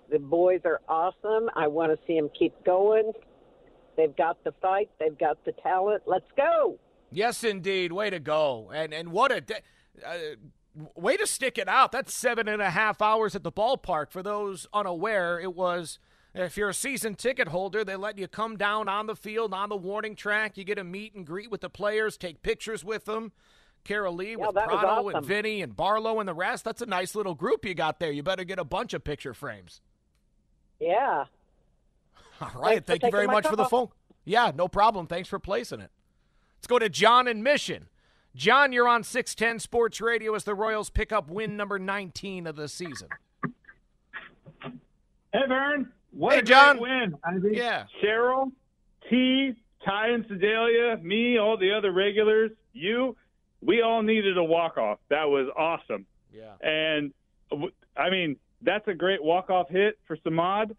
[0.09, 1.49] The boys are awesome.
[1.53, 3.11] I want to see them keep going.
[3.97, 4.89] They've got the fight.
[5.01, 6.03] They've got the talent.
[6.05, 6.79] Let's go.
[7.11, 7.91] Yes, indeed.
[7.91, 8.71] Way to go.
[8.73, 9.61] And and what a de-
[10.05, 10.17] uh,
[10.95, 11.91] way to stick it out.
[11.91, 14.11] That's seven and a half hours at the ballpark.
[14.11, 15.99] For those unaware, it was.
[16.33, 19.67] If you're a season ticket holder, they let you come down on the field, on
[19.67, 20.57] the warning track.
[20.57, 23.33] You get a meet and greet with the players, take pictures with them.
[23.83, 25.15] Carol Lee yeah, with Pratto awesome.
[25.15, 26.63] and Vinny and Barlow and the rest.
[26.63, 28.11] That's a nice little group you got there.
[28.11, 29.81] You better get a bunch of picture frames.
[30.79, 31.25] Yeah.
[32.41, 32.85] All right.
[32.85, 33.89] Thanks Thank you very much for the phone.
[34.23, 35.07] Yeah, no problem.
[35.07, 35.91] Thanks for placing it.
[36.61, 37.87] Let's go to John in Mission.
[38.35, 42.55] John, you're on 610 Sports Radio as the Royals pick up win number 19 of
[42.55, 43.07] the season.
[45.33, 45.91] Hey, Vern.
[46.11, 46.77] What Hey, a John.
[46.77, 47.15] great win.
[47.23, 47.85] I think Yeah.
[48.03, 48.51] Cheryl,
[49.09, 53.17] T, Ty and Sedalia, me, all the other regulars, you,
[53.63, 54.99] we all needed a walk-off.
[55.09, 56.05] That was awesome.
[56.31, 56.53] Yeah.
[56.61, 57.11] And,
[57.97, 60.75] I mean, that's a great walk-off hit for Samad.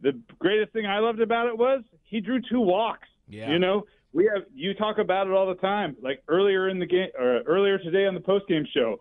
[0.00, 3.08] The greatest thing I loved about it was he drew two walks.
[3.28, 3.50] Yeah.
[3.50, 5.96] You know, we have you talk about it all the time.
[6.02, 9.00] Like earlier in the game, or earlier today on the post-game show,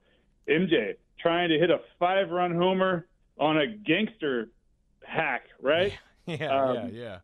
[0.50, 3.08] MJ trying to hit a five run homer
[3.40, 4.50] on a gangster
[5.04, 5.94] hack, right?
[6.28, 7.18] Yeah, Um, yeah, yeah.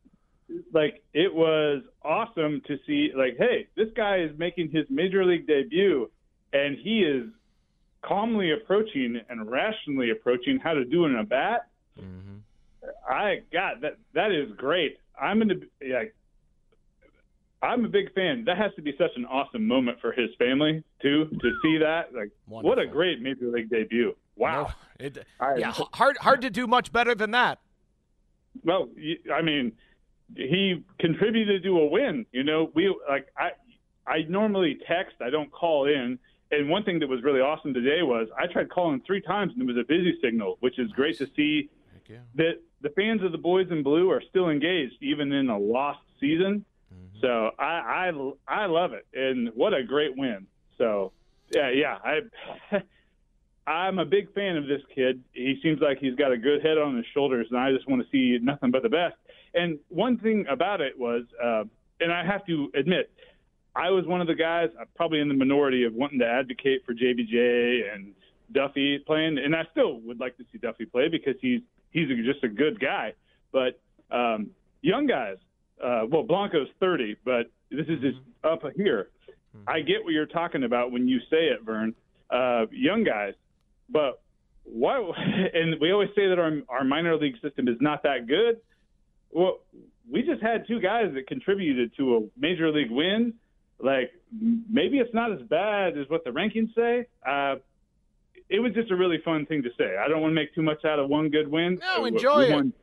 [0.74, 5.48] like it was awesome to see like hey this guy is making his major league
[5.48, 6.08] debut
[6.54, 7.26] and he is
[8.04, 11.68] calmly approaching and rationally approaching how to do it in a bat
[13.10, 16.04] i got that that is great i'm gonna yeah
[17.62, 20.84] i'm a big fan that has to be such an awesome moment for his family
[21.02, 25.74] too to see that like what a great major league debut wow It, I- yeah,
[25.94, 27.60] hard hard to do much better than that.
[28.64, 28.90] Well,
[29.34, 29.72] I mean,
[30.36, 32.26] he contributed to a win.
[32.32, 33.52] You know, we like I
[34.06, 36.20] I normally text, I don't call in.
[36.52, 39.62] And one thing that was really awesome today was I tried calling three times and
[39.62, 41.70] it was a busy signal, which is great to see
[42.36, 46.02] that the fans of the boys in blue are still engaged even in a lost
[46.20, 46.66] season.
[47.22, 50.48] So I I I love it, and what a great win.
[50.78, 51.12] So
[51.54, 52.82] yeah, yeah, I.
[53.68, 55.24] I'm a big fan of this kid.
[55.34, 58.02] He seems like he's got a good head on his shoulders, and I just want
[58.02, 59.16] to see nothing but the best.
[59.54, 61.64] And one thing about it was, uh,
[62.00, 63.12] and I have to admit,
[63.76, 66.84] I was one of the guys, uh, probably in the minority, of wanting to advocate
[66.86, 68.14] for JBJ and
[68.52, 72.44] Duffy playing, and I still would like to see Duffy play because he's he's just
[72.44, 73.14] a good guy.
[73.52, 74.50] But um,
[74.82, 75.38] young guys,
[75.84, 79.10] uh, well, Blanco's 30, but this is just up here.
[79.68, 81.94] I get what you're talking about when you say it, Vern.
[82.30, 83.34] Uh, young guys,
[83.90, 84.22] but
[84.64, 85.16] what?
[85.54, 88.62] And we always say that our our minor league system is not that good.
[89.32, 89.60] Well,
[90.10, 93.34] we just had two guys that contributed to a major league win.
[93.80, 94.12] Like
[94.70, 97.08] maybe it's not as bad as what the rankings say.
[97.28, 97.56] Uh,
[98.50, 99.98] it was just a really fun thing to say.
[99.98, 101.80] I don't want to make too much out of one good win.
[101.82, 102.52] No, Uh, enjoy we it.
[102.54, 102.74] won-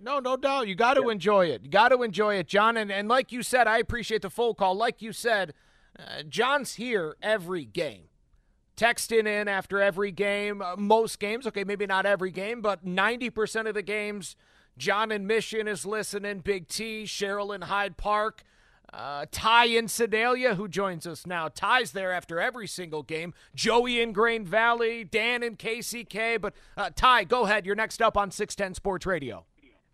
[0.00, 0.68] No, no doubt.
[0.68, 1.62] You got to enjoy it.
[1.64, 2.76] You got to enjoy it, John.
[2.76, 4.74] And, and like you said, I appreciate the full call.
[4.76, 5.54] Like you said,
[5.98, 8.04] uh, John's here every game.
[8.76, 11.48] Texting in after every game, uh, most games.
[11.48, 14.36] Okay, maybe not every game, but 90% of the games,
[14.76, 16.40] John in Mission is listening.
[16.40, 18.44] Big T, Cheryl in Hyde Park.
[18.92, 21.48] Uh, Ty in Sedalia, who joins us now.
[21.48, 23.34] Ty's there after every single game.
[23.54, 26.40] Joey in Grain Valley, Dan in KCK.
[26.40, 27.66] But uh, Ty, go ahead.
[27.66, 29.44] You're next up on 610 Sports Radio.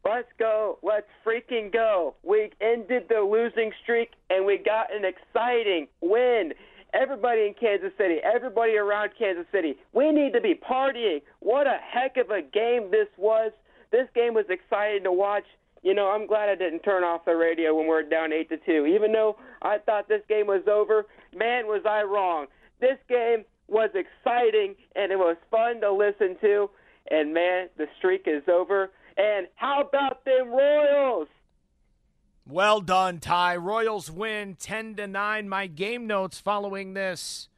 [0.04, 0.78] Let's go.
[0.82, 2.14] Let's freaking go.
[2.22, 6.52] We ended the losing streak and we got an exciting win.
[6.92, 11.22] Everybody in Kansas City, everybody around Kansas City, we need to be partying.
[11.40, 13.50] What a heck of a game this was.
[13.90, 15.44] This game was exciting to watch.
[15.82, 18.48] You know, I'm glad I didn't turn off the radio when we were down 8
[18.50, 18.86] to 2.
[18.86, 22.46] Even though I thought this game was over, man, was I wrong.
[22.80, 26.68] This game was exciting and it was fun to listen to.
[27.10, 28.90] And man, the streak is over.
[29.16, 31.28] And how about them Royals?
[32.46, 33.56] Well done, Ty.
[33.56, 35.48] Royals win 10 to 9.
[35.48, 37.48] My game notes following this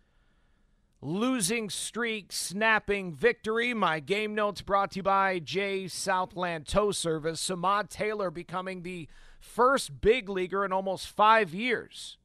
[1.01, 3.75] losing streak snapping victory.
[3.75, 7.47] My game notes brought to you by J Southland Tow Service.
[7.47, 9.09] Samad Taylor becoming the
[9.40, 12.16] first big leaguer in almost 5 years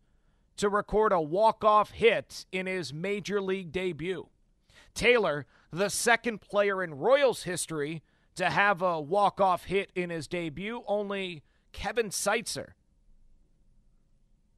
[0.58, 4.28] to record a walk-off hit in his major league debut.
[4.94, 8.04] Taylor, the second player in Royals history
[8.36, 12.72] to have a walk-off hit in his debut, only Kevin Seitzer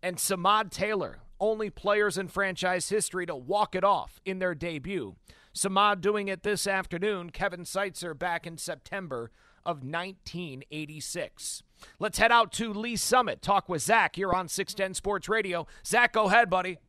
[0.02, 5.16] and Samad Taylor, only players in franchise history to walk it off in their debut.
[5.56, 9.32] Samad doing it this afternoon, Kevin Seitzer back in September
[9.66, 11.64] of 1986.
[12.00, 15.68] Let's head out to Lee Summit, talk with Zach here on 610 Sports Radio.
[15.86, 16.80] Zach, go ahead, buddy.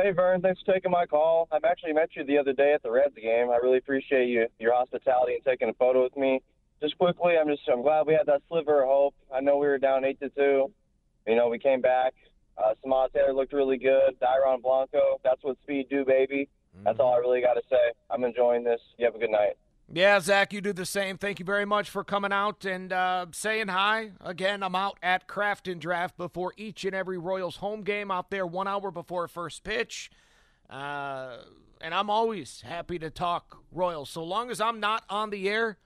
[0.00, 1.48] Hey Vern, thanks for taking my call.
[1.50, 3.50] I've actually met you the other day at the Reds game.
[3.50, 6.40] I really appreciate you your hospitality and taking a photo with me.
[6.80, 9.14] Just quickly, I'm just I'm glad we had that sliver of hope.
[9.34, 10.70] I know we were down eight to two.
[11.26, 12.14] You know, we came back.
[12.56, 14.14] Uh, Samad Taylor looked really good.
[14.22, 16.48] Dairon Blanco, that's what speed do, baby.
[16.84, 17.92] That's all I really got to say.
[18.08, 18.80] I'm enjoying this.
[18.98, 19.56] You have a good night.
[19.90, 21.16] Yeah, Zach, you do the same.
[21.16, 24.10] Thank you very much for coming out and uh, saying hi.
[24.20, 28.30] Again, I'm out at Craft and Draft before each and every Royals home game out
[28.30, 30.10] there one hour before first pitch.
[30.68, 31.38] Uh,
[31.80, 34.10] and I'm always happy to talk Royals.
[34.10, 35.78] So long as I'm not on the air,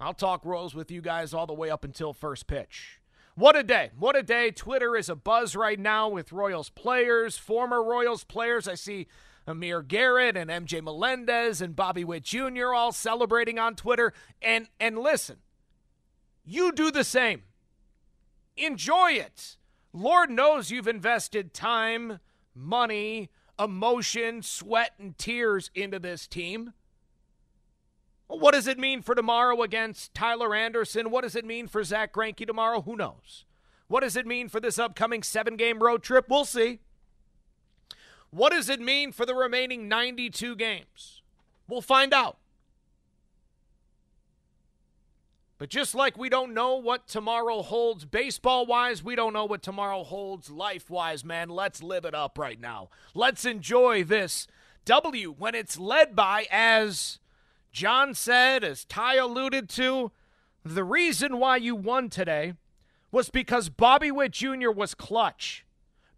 [0.00, 3.00] I'll talk Royals with you guys all the way up until first pitch.
[3.34, 3.90] What a day.
[3.98, 4.52] What a day.
[4.52, 8.68] Twitter is a buzz right now with Royals players, former Royals players.
[8.68, 9.08] I see
[9.48, 12.74] Amir Garrett and MJ Melendez and Bobby Witt Jr.
[12.74, 14.12] all celebrating on Twitter.
[14.42, 15.38] And and listen,
[16.44, 17.42] you do the same.
[18.56, 19.56] Enjoy it.
[19.92, 22.20] Lord knows you've invested time,
[22.54, 26.72] money, emotion, sweat, and tears into this team.
[28.26, 31.10] What does it mean for tomorrow against Tyler Anderson?
[31.10, 32.82] What does it mean for Zack Greinke tomorrow?
[32.82, 33.46] Who knows?
[33.86, 36.26] What does it mean for this upcoming seven game road trip?
[36.28, 36.80] We'll see.
[38.30, 41.22] What does it mean for the remaining 92 games?
[41.66, 42.38] We'll find out.
[45.58, 49.62] But just like we don't know what tomorrow holds baseball wise, we don't know what
[49.62, 51.48] tomorrow holds life wise, man.
[51.48, 52.90] Let's live it up right now.
[53.12, 54.46] Let's enjoy this
[54.84, 57.18] W when it's led by, as
[57.72, 60.12] John said, as Ty alluded to,
[60.64, 62.54] the reason why you won today
[63.10, 64.70] was because Bobby Witt Jr.
[64.70, 65.64] was clutch,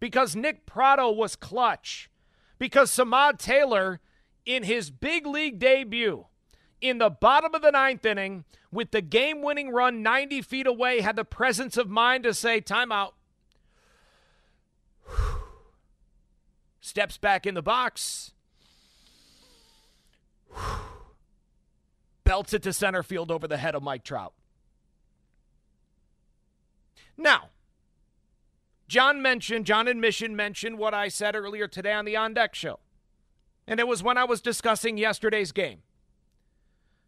[0.01, 2.09] because Nick Pratto was clutch,
[2.57, 4.01] because Samad Taylor,
[4.45, 6.25] in his big league debut,
[6.81, 11.01] in the bottom of the ninth inning with the game winning run 90 feet away
[11.01, 13.11] had the presence of mind to say, timeout.
[16.81, 18.31] Steps back in the box.
[22.23, 24.33] Belts it to center field over the head of Mike Trout.
[27.15, 27.50] Now,
[28.91, 32.53] John mentioned, John and Mission mentioned what I said earlier today on the On Deck
[32.53, 32.79] show.
[33.65, 35.83] And it was when I was discussing yesterday's game.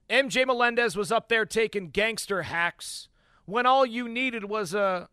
[0.10, 3.10] MJ Melendez was up there taking gangster hacks
[3.44, 5.10] when all you needed was a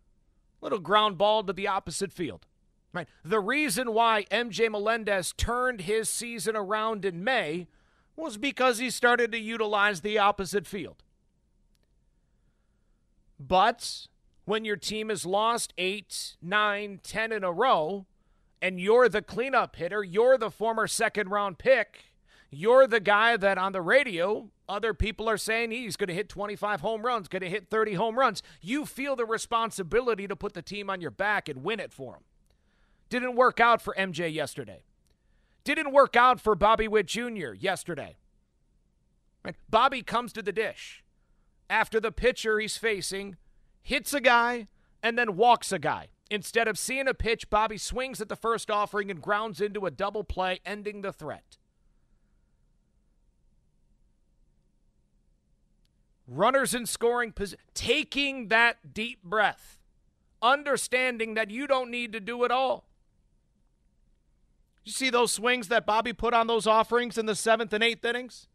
[0.61, 2.47] little ground ball to the opposite field.
[2.93, 3.09] Right.
[3.25, 7.67] The reason why MJ Melendez turned his season around in May
[8.15, 11.03] was because he started to utilize the opposite field.
[13.41, 14.07] But
[14.51, 18.05] when your team has lost eight, nine, ten in a row,
[18.61, 22.07] and you're the cleanup hitter, you're the former second round pick,
[22.51, 26.29] you're the guy that on the radio other people are saying he's going to hit
[26.29, 28.43] 25 home runs, going to hit 30 home runs.
[28.61, 32.15] You feel the responsibility to put the team on your back and win it for
[32.15, 32.23] him.
[33.09, 34.83] Didn't work out for MJ yesterday.
[35.63, 37.53] Didn't work out for Bobby Witt Jr.
[37.57, 38.17] yesterday.
[39.69, 41.05] Bobby comes to the dish
[41.69, 43.37] after the pitcher he's facing
[43.83, 44.69] hits a guy
[45.03, 46.09] and then walks a guy.
[46.31, 49.91] Instead of seeing a pitch, Bobby swings at the first offering and grounds into a
[49.91, 51.57] double play, ending the threat.
[56.31, 59.79] runners in scoring position, taking that deep breath,
[60.41, 62.87] understanding that you don't need to do it all.
[64.85, 68.05] You see those swings that Bobby put on those offerings in the seventh and eighth
[68.05, 68.47] innings?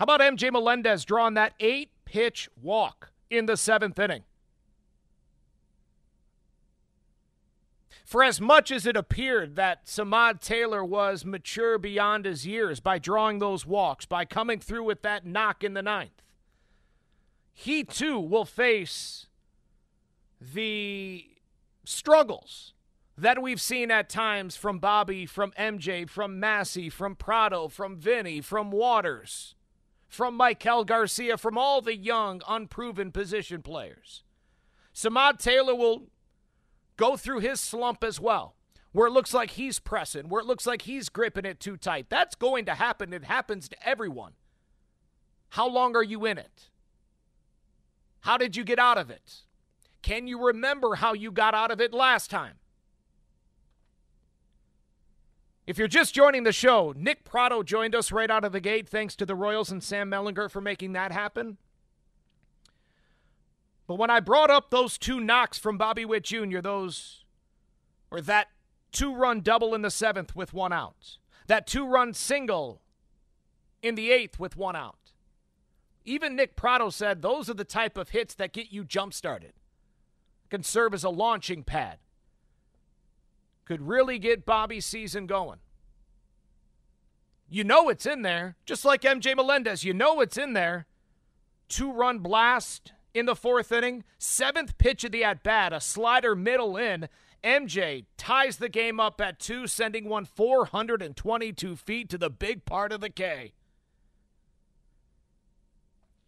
[0.00, 4.22] How about MJ Melendez drawing that eight pitch walk in the seventh inning?
[8.06, 12.98] For as much as it appeared that Samad Taylor was mature beyond his years by
[12.98, 16.22] drawing those walks, by coming through with that knock in the ninth,
[17.52, 19.26] he too will face
[20.40, 21.26] the
[21.84, 22.72] struggles
[23.18, 28.40] that we've seen at times from Bobby, from MJ, from Massey, from Pratto, from Vinny,
[28.40, 29.54] from Waters,
[30.10, 34.24] from Maikel Garcia, from all the young, unproven position players.
[34.92, 36.08] Samad Taylor will
[36.96, 38.56] go through his slump as well,
[38.90, 42.06] where it looks like he's pressing, where it looks like he's gripping it too tight.
[42.10, 43.12] That's going to happen.
[43.12, 44.32] It happens to everyone.
[45.50, 46.70] How long are you in it?
[48.22, 49.44] How did you get out of it?
[50.02, 52.54] Can you remember how you got out of it last time?
[55.70, 58.88] If you're just joining the show, Nick Pratto joined us right out of the gate.
[58.88, 61.58] Thanks to the Royals and Sam Mellinger for making that happen.
[63.86, 67.24] But when I brought up those two knocks from Bobby Witt Jr., those,
[68.10, 68.48] or that
[68.90, 72.80] two run double in the seventh with one out, that two run single
[73.80, 75.12] in the eighth with one out,
[76.04, 79.52] even Nick Pratto said those are the type of hits that get you jump started,
[80.48, 81.98] can serve as a launching pad,
[83.70, 85.60] could really get Bobby's season going.
[87.48, 89.84] You know it's in there, just like MJ Melendez.
[89.84, 90.86] You know it's in there.
[91.68, 94.02] Two run blast in the fourth inning.
[94.18, 97.08] Seventh pitch of the at bat, a slider middle in.
[97.44, 102.90] MJ ties the game up at two, sending one 422 feet to the big part
[102.90, 103.52] of the K.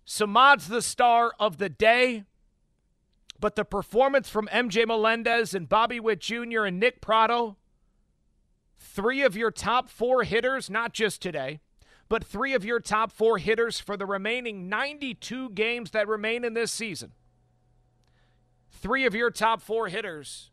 [0.05, 2.22] Samad's the star of the day,
[3.43, 6.64] but the performance from MJ Melendez and Bobby Witt Jr.
[6.64, 7.57] and Nick Pratto,
[8.78, 11.59] three of your top four hitters, not just today,
[12.09, 16.55] but three of your top four hitters for the remaining 92 games that remain in
[16.55, 17.14] this season.
[18.70, 20.53] Three of your top four hitters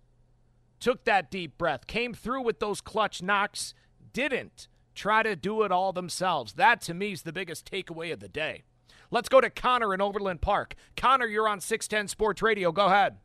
[0.80, 3.76] took that deep breath, came through with those clutch knocks,
[4.14, 6.54] didn't try to do it all themselves.
[6.54, 8.64] That to me is the biggest takeaway of the day.
[9.12, 10.76] Let's go to Connor in Overland Park.
[10.96, 12.72] Connor, you're on 610 Sports Radio.
[12.72, 13.18] Go ahead.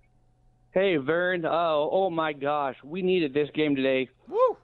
[0.72, 1.45] Hey, Vern.
[1.45, 2.76] Oh, oh my gosh.
[2.82, 4.09] We needed this game today.
[4.28, 4.57] Woo!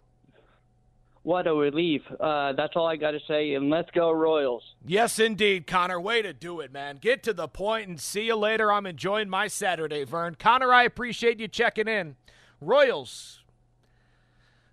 [1.22, 2.02] what a relief.
[2.18, 3.54] Uh, that's all I got to say.
[3.54, 4.62] And let's go, Royals.
[4.86, 6.00] Yes, indeed, Connor.
[6.00, 6.96] Way to do it, man.
[7.00, 8.72] Get to the point and see you later.
[8.72, 10.36] I'm enjoying my Saturday, Vern.
[10.38, 12.16] Connor, I appreciate you checking in.
[12.60, 13.40] Royals,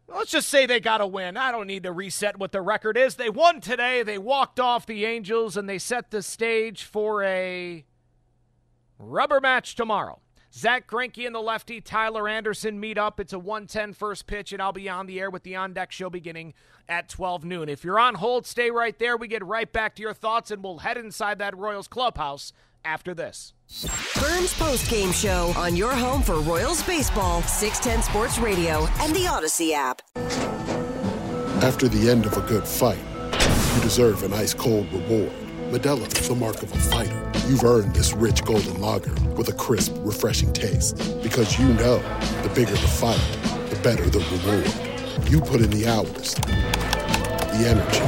[0.07, 1.35] Let's just say they got a win.
[1.35, 3.15] I don't need to reset what the record is.
[3.15, 4.03] They won today.
[4.03, 7.83] They walked off the Angels and they set the stage for a
[8.97, 10.21] rubber match tomorrow.
[10.53, 13.19] Zack Greinke and the lefty Tyler Anderson meet up.
[13.19, 15.91] It's a 110 first pitch, and I'll be on the air with the On Deck
[15.91, 16.53] show beginning
[16.87, 17.69] at 12 noon.
[17.69, 19.17] If you're on hold, stay right there.
[19.17, 22.53] We get right back to your thoughts, and we'll head inside that Royals clubhouse
[22.83, 23.53] after this.
[23.69, 29.25] Vern's Post Game Show on your home for Royals baseball, 610 Sports Radio, and the
[29.25, 30.01] Audacy app.
[31.61, 32.97] After the end of a good fight,
[33.75, 35.33] you deserve an ice cold reward.
[35.69, 37.31] Modelo is the mark of a fighter.
[37.49, 40.95] You've earned this rich golden lager with a crisp, refreshing taste.
[41.21, 41.97] Because you know
[42.43, 43.19] the bigger the fight,
[43.69, 45.29] the better the reward.
[45.29, 47.99] You put in the hours, the energy,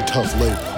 [0.00, 0.77] the tough labor.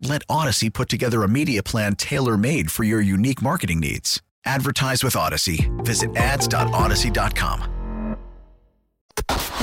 [0.00, 4.20] Let Audacy put together a media plan tailor made for your unique marketing needs.
[4.44, 5.68] Advertise with Audacy.
[5.84, 7.72] Visit ads.audacy.com.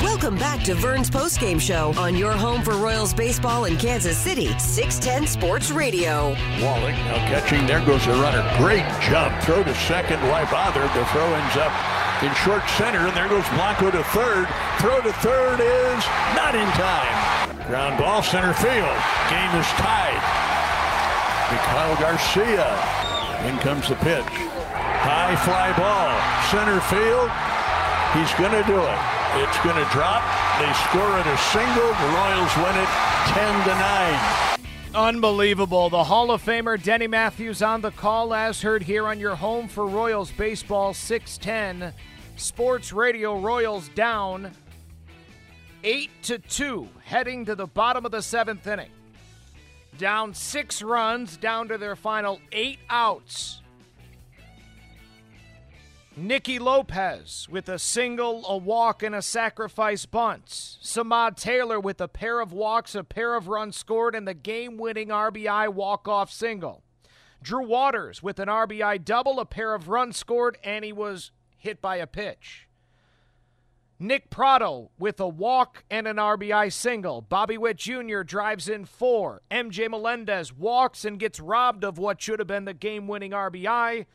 [0.01, 4.17] Welcome back to Vern's Post Game Show on your home for Royals baseball in Kansas
[4.17, 6.29] City, 610 Sports Radio.
[6.61, 7.65] Wallach now catching.
[7.65, 8.41] There goes the runner.
[8.57, 9.41] Great jump.
[9.43, 10.19] Throw to second.
[10.27, 10.81] Why bother?
[10.81, 11.71] The throw ends up
[12.23, 14.47] in short center, and there goes Blanco to third.
[14.79, 16.03] Throw to third is
[16.35, 17.42] not in time.
[17.67, 18.97] Ground ball center field.
[19.29, 20.19] Game is tied.
[21.47, 22.67] Maikel Garcia.
[23.47, 24.25] In comes the pitch.
[24.27, 26.11] High fly ball.
[26.51, 27.31] Center field.
[28.13, 28.99] He's going to do it.
[29.41, 30.21] It's going to drop.
[30.59, 31.87] They score it a single.
[31.87, 32.89] The Royals win it
[33.31, 34.59] 10 to 9.
[34.95, 35.89] Unbelievable.
[35.89, 39.67] The Hall of Famer Denny Matthews on the call, as heard here on your home
[39.67, 41.93] for Royals Baseball 610
[42.35, 43.39] Sports Radio.
[43.39, 44.51] Royals down
[45.83, 48.91] 8 to 2, heading to the bottom of the seventh inning.
[49.97, 53.61] Down six runs, down to their final eight outs.
[56.15, 60.45] Nicky Lopez with a single, a walk, and a sacrifice bunt.
[60.45, 64.77] Samad Taylor with a pair of walks, a pair of runs scored, and the game
[64.77, 66.83] winning RBI walk off single.
[67.41, 71.81] Drew Waters with an RBI double, a pair of runs scored, and he was hit
[71.81, 72.62] by a pitch.
[74.03, 77.21] Nick Pratto with a walk and an RBI single.
[77.21, 78.23] Bobby Witt Jr.
[78.23, 79.41] drives in four.
[79.49, 84.05] MJ Melendez walks and gets robbed of what should have been the game winning RBI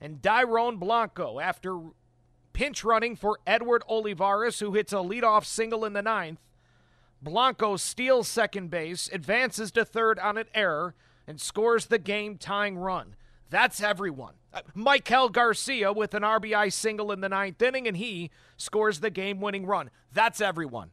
[0.00, 1.78] and Dairon Blanco after
[2.54, 6.40] pinch running for Edward Olivares, who hits a leadoff single in the ninth.
[7.20, 10.94] Blanco steals second base, advances to third on an error,
[11.26, 13.14] and scores the game tying run.
[13.54, 14.34] That's everyone.
[14.52, 19.10] Uh, Maikel Garcia with an RBI single in the ninth inning, and he scores the
[19.10, 19.90] game winning run.
[20.12, 20.90] That's everyone.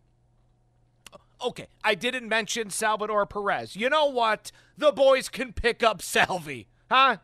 [1.43, 3.75] Okay, I didn't mention Salvador Perez.
[3.75, 4.51] You know what?
[4.77, 7.17] The boys can pick up Salvi, huh?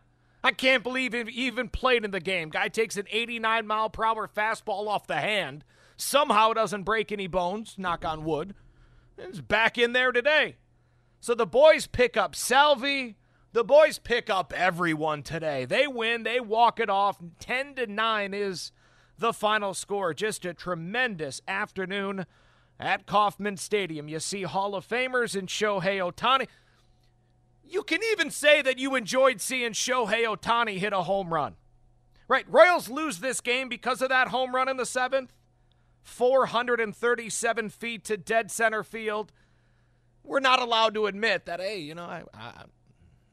[0.43, 2.49] I can't believe he even played in the game.
[2.49, 5.63] Guy takes an 89 mile per hour fastball off the hand.
[5.97, 8.55] Somehow doesn't break any bones, knock on wood.
[9.19, 10.55] It's back in there today.
[11.19, 13.17] So the boys pick up Salvi.
[13.57, 15.65] The boys pick up everyone today.
[15.65, 17.17] They win, they walk it off.
[17.39, 18.71] 10 to 9 is
[19.17, 20.13] the final score.
[20.13, 22.27] Just a tremendous afternoon
[22.79, 24.07] at Kauffman Stadium.
[24.07, 26.45] You see Hall of Famers and Shohei Ohtani.
[27.63, 31.55] You can even say that you enjoyed seeing Shohei Ohtani hit a home run.
[32.27, 35.33] Right, Royals lose this game because of that home run in the seventh.
[36.03, 39.31] 437 feet to dead center field.
[40.23, 42.51] We're not allowed to admit that, hey, you know, I, I,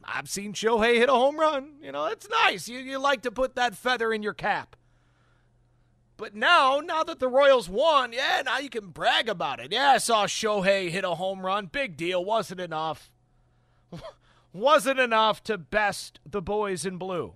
[0.07, 1.75] I've seen Shohei hit a home run.
[1.83, 2.69] You know, it's nice.
[2.69, 4.77] You, you like to put that feather in your cap.
[6.17, 9.73] But now, now that the Royals won, yeah, now you can brag about it.
[9.73, 11.67] Yeah, I saw Shohei hit a home run.
[11.67, 12.25] Big deal.
[12.25, 13.11] Wasn't enough.
[14.53, 17.35] wasn't enough to best the boys in blue.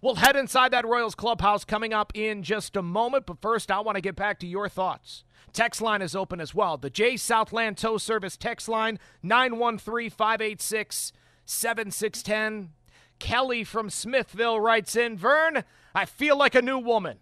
[0.00, 3.80] We'll head inside that Royals clubhouse coming up in just a moment, but first I
[3.80, 5.24] want to get back to your thoughts.
[5.52, 6.76] Text line is open as well.
[6.76, 11.12] The J Southland Tow Service text line 913 586
[11.44, 12.70] 7610.
[13.18, 17.18] Kelly from Smithville writes in Vern, I feel like a new woman.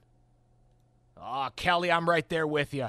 [1.17, 2.89] Oh, Kelly, I'm right there with you.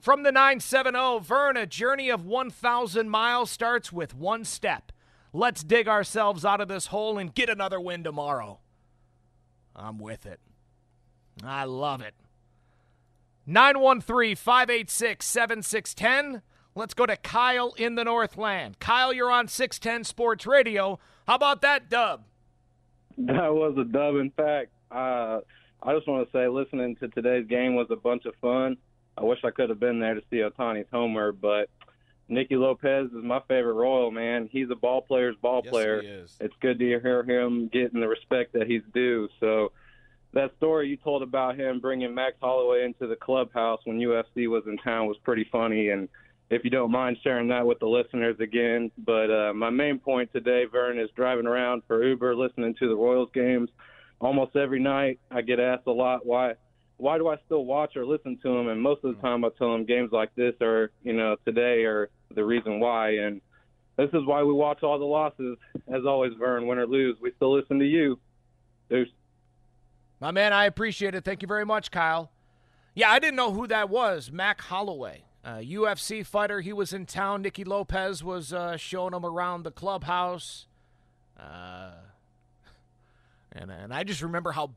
[0.00, 4.90] From the 970, Vern, a journey of 1,000 miles starts with one step.
[5.32, 8.58] Let's dig ourselves out of this hole and get another win tomorrow.
[9.76, 10.40] I'm with it.
[11.44, 12.14] I love it.
[13.46, 16.42] 913 586 7610.
[16.74, 18.78] Let's go to Kyle in the Northland.
[18.78, 20.98] Kyle, you're on 610 Sports Radio.
[21.26, 22.24] How about that dub?
[23.18, 24.16] That was a dub.
[24.16, 25.40] In fact, uh,
[25.82, 28.78] I just want to say listening to today's game was a bunch of fun.
[29.18, 31.68] I wish I could have been there to see Ohtani's homer, but
[32.28, 34.48] Nicky Lopez is my favorite Royal, man.
[34.50, 36.00] He's a ball player's ball Yes, player.
[36.00, 36.34] he is.
[36.40, 39.28] It's good to hear him getting the respect that he's due.
[39.40, 39.72] So
[40.34, 44.64] that story you told about him bringing Max Holloway into the clubhouse when UFC was
[44.66, 45.90] in town was pretty funny.
[45.90, 46.08] And
[46.52, 48.90] if you don't mind sharing that with the listeners again.
[48.98, 52.94] But uh, my main point today, Vern, is driving around for Uber, listening to the
[52.94, 53.70] Royals games
[54.20, 55.18] almost every night.
[55.30, 56.54] I get asked a lot why
[56.98, 58.68] why do I still watch or listen to them?
[58.68, 61.84] And most of the time, I tell them games like this are you know today
[61.84, 63.16] are the reason why.
[63.16, 63.40] And
[63.96, 65.58] this is why we watch all the losses.
[65.92, 68.18] As always, Vern, win or lose, we still listen to you.
[68.88, 69.08] Deuce.
[70.22, 71.24] My man, I appreciate it.
[71.24, 72.30] Thank you very much, Kyle.
[72.94, 74.30] Yeah, I didn't know who that was.
[74.30, 76.60] Mac Holloway, uh, UFC fighter.
[76.60, 77.42] He was in town.
[77.42, 80.68] Nicky Lopez was uh, showing him around the clubhouse.
[81.36, 81.90] Uh,
[83.50, 84.70] and and I just remember how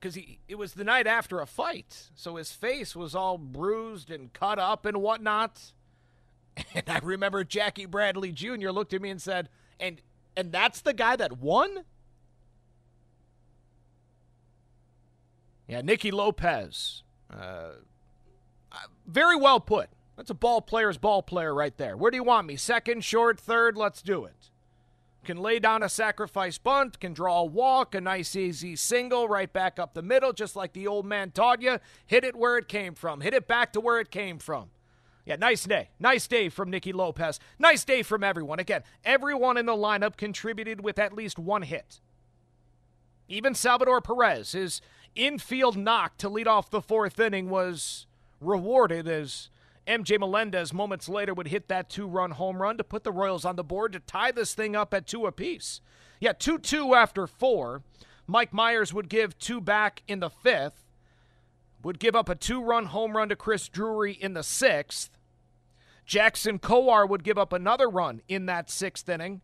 [0.00, 4.10] because he it was the night after a fight, so his face was all bruised
[4.10, 5.72] and cut up and whatnot.
[6.74, 8.70] And I remember Jackie Bradley Jr.
[8.70, 10.00] looked at me and said, "And
[10.34, 11.84] and that's the guy that won."
[15.68, 17.02] Yeah, Nicky Lopez.
[17.30, 17.72] Uh,
[19.06, 19.90] very well put.
[20.16, 21.96] That's a ball player's ball player right there.
[21.96, 22.56] Where do you want me?
[22.56, 23.76] Second, short, third?
[23.76, 24.50] Let's do it.
[25.24, 29.52] Can lay down a sacrifice bunt, can draw a walk, a nice easy single right
[29.52, 31.78] back up the middle, just like the old man taught you.
[32.06, 33.20] Hit it where it came from.
[33.20, 34.70] Hit it back to where it came from.
[35.26, 35.90] Yeah, nice day.
[36.00, 37.38] Nice day from Nicky Lopez.
[37.58, 38.58] Nice day from everyone.
[38.58, 42.00] Again, everyone in the lineup contributed with at least one hit.
[43.28, 44.80] Even Salvador Perez, his
[45.14, 48.06] infield knock to lead off the fourth inning was
[48.40, 49.50] rewarded as
[49.86, 53.44] MJ Melendez moments later would hit that two run home run to put the Royals
[53.44, 55.80] on the board to tie this thing up at two apiece.
[56.20, 57.82] Yeah, 2 2 after four.
[58.26, 60.84] Mike Mayers would give two back in the fifth,
[61.82, 65.16] would give up a two run home run to Chris Drury in the sixth.
[66.04, 69.40] Jackson Kowar would give up another run in that sixth inning.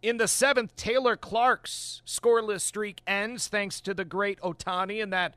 [0.00, 5.34] In the seventh, Taylor Clarke's scoreless streak ends thanks to the great Ohtani and that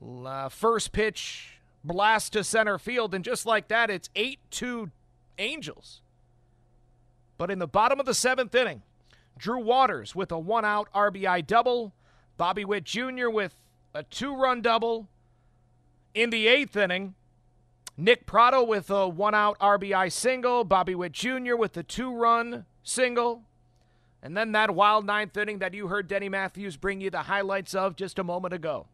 [0.00, 3.14] uh, first pitch blast to center field.
[3.14, 4.90] And just like that, it's 8 2
[5.38, 6.00] Angels.
[7.38, 8.82] But in the bottom of the seventh inning,
[9.38, 11.92] Drew Waters with a one out RBI double,
[12.36, 13.30] Bobby Witt Jr.
[13.30, 13.54] with
[13.94, 15.08] a two run double.
[16.14, 17.14] In the eighth inning,
[17.96, 21.54] Nick Pratto with a one out RBI single, Bobby Witt Jr.
[21.54, 23.42] with a two run single.
[24.22, 27.74] And then that wild ninth inning that you heard Denny Matthews bring you the highlights
[27.74, 28.86] of just a moment ago.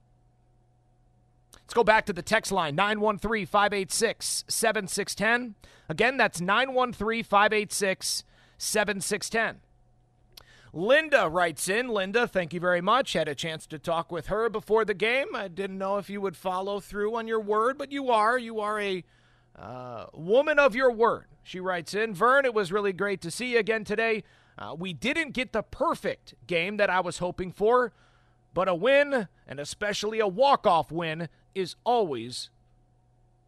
[1.55, 5.55] Let's go back to the text line 913 586 7610.
[5.89, 8.25] Again, that's 913 586
[8.59, 9.61] 7610.
[10.75, 11.89] Linda writes in.
[11.89, 13.13] Linda, thank you very much.
[13.13, 15.29] Had a chance to talk with her before the game.
[15.35, 18.37] I didn't know if you would follow through on your word, but you are.
[18.37, 19.05] You are a
[19.57, 21.27] uh, woman of your word.
[21.45, 24.25] She writes in Vern, it was really great to see you again today.
[24.59, 27.93] Uh, we didn't get the perfect game that I was hoping for,
[28.53, 32.51] but a win, and especially a walk off win, is always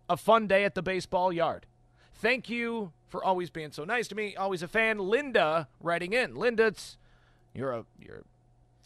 [0.09, 1.67] a fun day at the baseball yard.
[2.15, 4.35] Thank you for always being so nice to me.
[4.37, 4.99] Always a fan.
[4.99, 6.35] Linda writing in.
[6.35, 6.97] Linda, it's,
[7.55, 8.25] you're a you're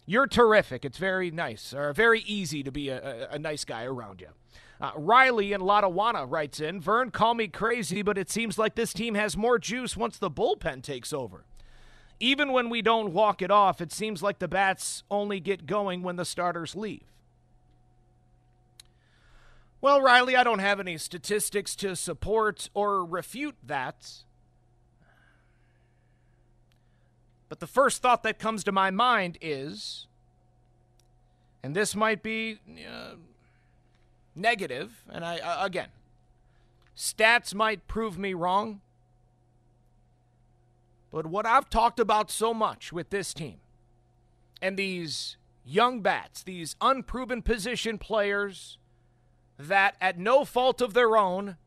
[0.05, 0.83] you're terrific.
[0.83, 4.27] It's very nice or very easy to be a, a, a nice guy around you.
[4.79, 8.93] Uh, Riley in Lotawana writes in Vern, call me crazy, but it seems like this
[8.93, 11.45] team has more juice once the bullpen takes over.
[12.21, 16.03] Even when we don't walk it off, it seems like the bats only get going
[16.03, 17.01] when the starters leave.
[19.81, 24.23] Well, Riley, I don't have any statistics to support or refute that.
[27.49, 30.05] But the first thought that comes to my mind is,
[31.63, 33.15] and this might be uh,
[34.35, 35.89] negative, and I, uh, again,
[36.95, 38.81] stats might prove me wrong.
[41.11, 43.57] But what I've talked about so much with this team
[44.61, 45.35] and these
[45.65, 48.77] young bats, these unproven position players
[49.57, 51.57] that, at no fault of their own,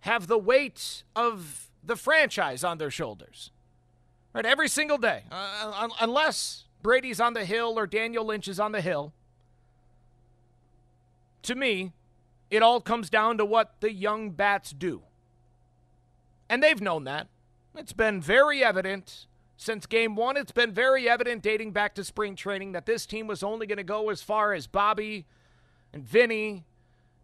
[0.00, 3.52] have the weight of the franchise on their shoulders.
[4.34, 8.72] Right, every single day, uh, unless Brady's on the hill or Daniel Lynch is on
[8.72, 9.12] the hill.
[11.42, 11.92] To me,
[12.50, 15.02] it all comes down to what the young bats do.
[16.48, 17.28] And they've known that.
[17.78, 19.26] It's been very evident
[19.56, 20.36] since game one.
[20.36, 23.78] It's been very evident dating back to spring training that this team was only going
[23.78, 25.26] to go as far as Bobby
[25.92, 26.64] and Vinny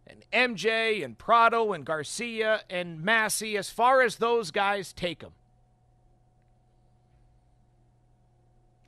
[0.07, 5.33] and MJ and Pratto and Garcia and Massey, as far as those guys take them.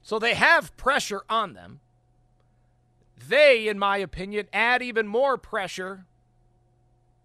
[0.02, 1.82] So they have pressure on them.
[3.28, 6.06] They, in my opinion, add even more pressure.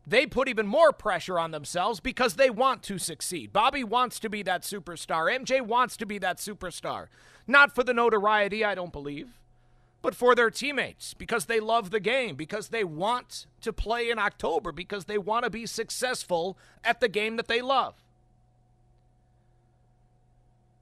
[0.06, 3.52] They put even more pressure on themselves because they want to succeed.
[3.52, 5.32] Bobby wants to be that superstar.
[5.32, 7.06] MJ wants to be that superstar.
[7.46, 9.38] Not for the notoriety, I don't believe
[10.02, 14.18] but for their teammates because they love the game, because they want to play in
[14.18, 17.94] October, because they want to be successful at the game that they love.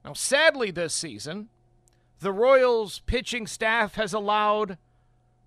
[0.03, 1.49] Now, sadly, this season,
[2.19, 4.79] the Royals pitching staff has allowed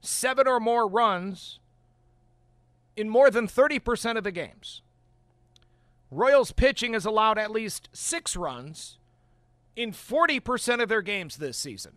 [0.01, 1.59] seven or more runs
[2.97, 4.83] in more than 30% of the games.
[6.11, 8.99] Royals pitching has allowed at least six runs
[9.75, 11.93] in 40% of their games this season.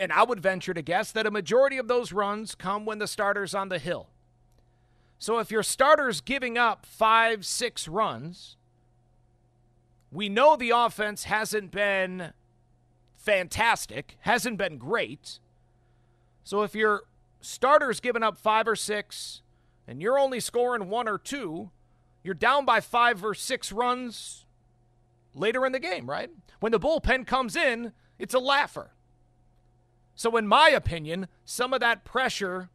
[0.00, 3.06] And I would venture to guess that a majority of those runs come when the
[3.06, 4.08] starter's on the hill.
[5.18, 8.56] So if your starter's giving up five, six runs,
[10.12, 12.32] we know the offense hasn't been
[13.16, 15.40] fantastic, hasn't been great.
[16.44, 17.02] So if your
[17.40, 19.42] starter's giving up five or six
[19.88, 21.70] and you're only scoring one or two,
[22.22, 24.44] you're down by five or six runs
[25.34, 26.30] later in the game, right?
[26.60, 28.92] When the bullpen comes in, it's a laugher.
[30.14, 32.68] So, in my opinion, some of that pressure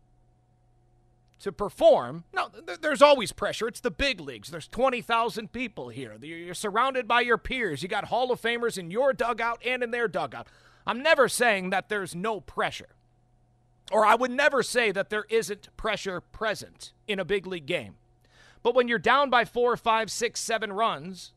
[1.42, 2.24] to perform.
[2.34, 2.50] No,
[2.82, 3.68] there's always pressure.
[3.68, 4.50] It's the big leagues.
[4.50, 6.16] There's 20,000 people here.
[6.22, 7.84] You're surrounded by your peers.
[7.84, 10.48] You got Hall of Famers in your dugout and in their dugout.
[10.88, 12.96] I'm never saying that there's no pressure.
[13.92, 17.96] Or I would never say that there isn't pressure present in a big league game.
[18.64, 21.34] But when you're down by four, five, six, seven runs,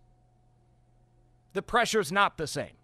[1.52, 2.76] the pressure's not the same.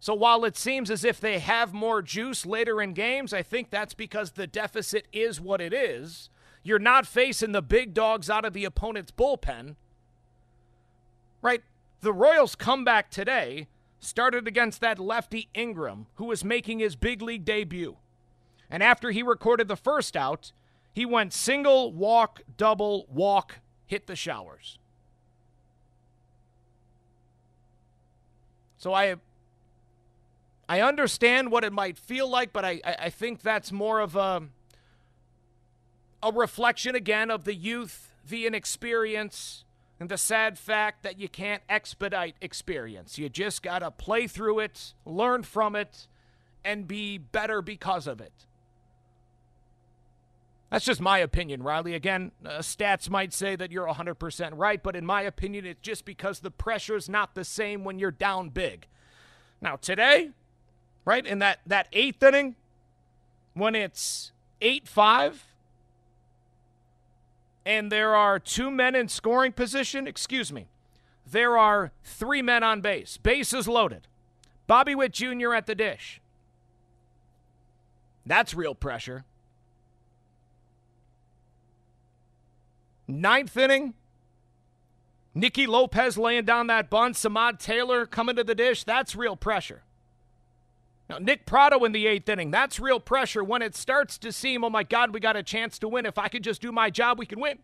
[0.00, 3.70] So while it seems as if they have more juice later in games, I think
[3.70, 6.30] that's because the deficit is what it is.
[6.62, 9.76] You're not facing the big dogs out of the opponent's bullpen.
[11.42, 11.62] Right?
[12.00, 13.66] The Royals' comeback today
[13.98, 17.96] started against that lefty Ingram, who was making his big league debut.
[18.70, 20.52] And after he recorded the first out,
[20.92, 24.78] he went single, walk, double, walk, hit the showers.
[28.76, 29.16] So I
[30.68, 34.42] I understand what it might feel like, but I, I think that's more of a,
[36.22, 39.64] a reflection again of the youth, the inexperience,
[39.98, 43.16] and the sad fact that you can't expedite experience.
[43.16, 46.06] You just got to play through it, learn from it,
[46.62, 48.46] and be better because of it.
[50.70, 51.94] That's just my opinion, Riley.
[51.94, 56.04] Again, uh, stats might say that you're 100% right, but in my opinion, it's just
[56.04, 58.86] because the pressure's not the same when you're down big.
[59.62, 60.30] Now, today,
[61.04, 61.26] right?
[61.26, 62.54] In that, that eighth inning,
[63.54, 65.46] when it's 8 5,
[67.64, 70.68] and there are two men in scoring position, excuse me,
[71.30, 73.16] there are three men on base.
[73.16, 74.06] Bases loaded.
[74.66, 75.54] Bobby Witt Jr.
[75.54, 76.20] at the dish.
[78.24, 79.24] That's real pressure.
[83.08, 83.94] Ninth inning,
[85.34, 88.84] Nicky Lopez laying down that bunt, Samad Taylor coming to the dish.
[88.84, 89.82] That's real pressure.
[91.08, 94.62] Now, Nick Pratto in the eighth inning, that's real pressure when it starts to seem,
[94.62, 96.04] oh my God, we got a chance to win.
[96.04, 97.60] If I could just do my job, we can win.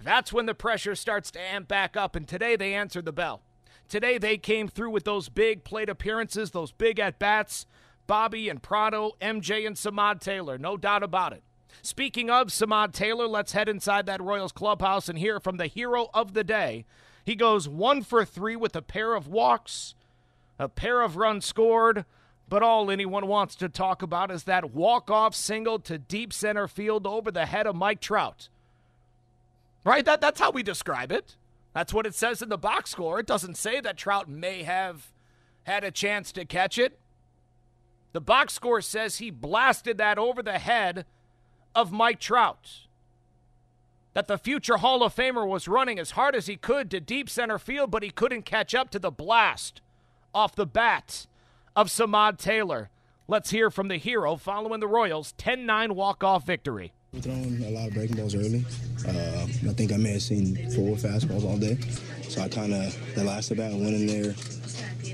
[0.00, 3.42] That's when the pressure starts to amp back up, and today they answered the bell.
[3.88, 7.66] Today they came through with those big plate appearances, those big at bats.
[8.06, 11.42] Bobby and Pratto, MJ and Samad Taylor, no doubt about it.
[11.82, 16.08] Speaking of Samad Taylor, let's head inside that Royals clubhouse and hear from the hero
[16.14, 16.84] of the day.
[17.24, 19.94] He goes one for three with a pair of walks,
[20.58, 22.04] a pair of runs scored,
[22.48, 27.06] but all anyone wants to talk about is that walk-off single to deep center field
[27.06, 28.48] over the head of Mike Trout.
[29.84, 30.04] Right?
[30.04, 31.36] That, that's how we describe it.
[31.72, 33.18] That's what it says in the box score.
[33.18, 35.10] It doesn't say that Trout may have
[35.64, 36.98] had a chance to catch it.
[38.12, 41.04] The box score says he blasted that over the head
[41.74, 42.86] of Mike Trout.
[44.12, 47.28] That the future Hall of Famer was running as hard as he could to deep
[47.28, 49.80] center field, but he couldn't catch up to the blast
[50.32, 51.26] off the bat
[51.74, 52.90] of Samad Taylor.
[53.26, 56.92] Let's hear from the hero following the Royals' 10 9 walk off victory.
[57.12, 58.64] We're throwing a lot of breaking balls early.
[59.06, 61.78] Uh, I think I may have seen four fastballs all day.
[62.28, 64.34] So I kind of, the last at bat, went in there,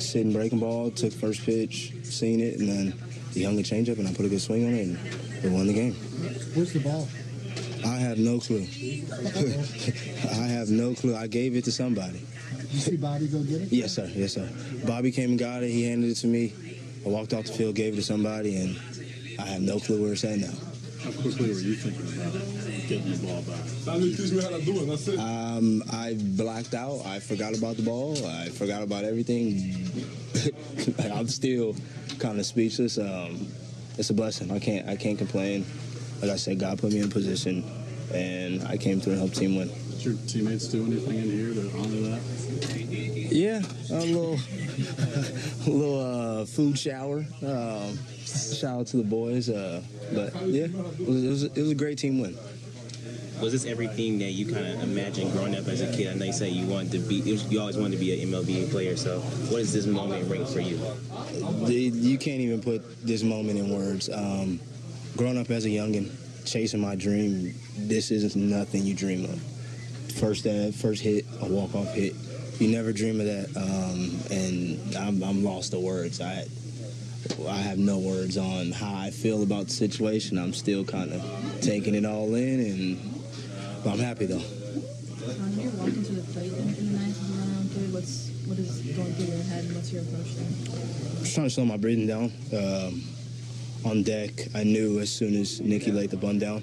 [0.01, 2.93] sitting breaking ball, took first pitch, seen it, and then
[3.29, 4.99] he the younger changeup, and I put a good swing on it, and
[5.43, 5.95] we won the game.
[6.55, 7.09] Where's the ball?
[7.85, 8.67] I have no clue.
[10.31, 11.17] I have no clue.
[11.17, 12.21] I gave it to somebody.
[12.61, 13.73] Did you see Bobby go get it?
[13.73, 14.11] Yes, sir.
[14.15, 14.49] Yes, sir.
[14.87, 15.71] Bobby came and got it.
[15.71, 16.53] He handed it to me.
[17.05, 18.79] I walked off the field, gave it to somebody, and
[19.39, 20.53] I have no clue where it's at now.
[21.03, 22.35] How quickly were you thinking about
[22.87, 23.65] getting the ball back?
[25.19, 27.07] Um, I blacked out.
[27.07, 28.15] I forgot about the ball.
[28.27, 29.75] I forgot about everything.
[31.13, 31.75] I'm still
[32.19, 32.99] kind of speechless.
[32.99, 33.49] Um,
[33.99, 34.51] it's a blessing.
[34.51, 34.89] I can't.
[34.89, 35.65] I can't complain.
[36.23, 37.65] Like I said, God put me in position,
[38.13, 39.69] and I came through and helped team win.
[39.91, 42.21] Did your teammates do anything in here to honor that?
[43.33, 44.35] Yeah, a little,
[45.67, 46.01] a little
[46.41, 47.25] uh, food shower.
[47.43, 49.49] Um, shout out to the boys.
[49.49, 49.83] Uh,
[50.13, 52.37] but yeah, it was, it was, it was a great team win.
[53.41, 56.09] Was this everything that you kind of imagined growing up as a kid?
[56.09, 58.71] I know you say you wanted to be, you always wanted to be an MLB
[58.71, 58.97] player.
[58.97, 60.79] So, what does this moment bring for you?
[61.67, 64.11] You can't even put this moment in words.
[64.11, 64.61] Um,
[65.17, 66.11] growing up as a youngin,
[66.45, 69.43] chasing my dream, this is nothing you dream of.
[70.19, 72.15] First, uh, first hit, a walk-off hit.
[72.59, 76.21] You never dream of that, um, and I'm, I'm lost to words.
[76.21, 76.45] I
[77.49, 80.39] I have no words on how I feel about the situation.
[80.39, 81.23] I'm still kind of
[81.63, 83.20] taking it all in, and
[83.85, 84.43] but I'm happy though.
[85.61, 87.93] You're walking the plate in the ninth round third.
[87.93, 90.47] What's what is going through your head, and what's your approach there?
[90.47, 92.33] I'm just trying to slow my breathing down.
[92.53, 93.03] Um,
[93.85, 96.63] on deck, I knew as soon as Nicky laid the bun down,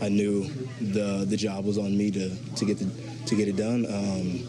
[0.00, 0.48] I knew
[0.80, 2.90] the the job was on me to to get the
[3.26, 3.86] to get it done.
[3.86, 4.46] Um,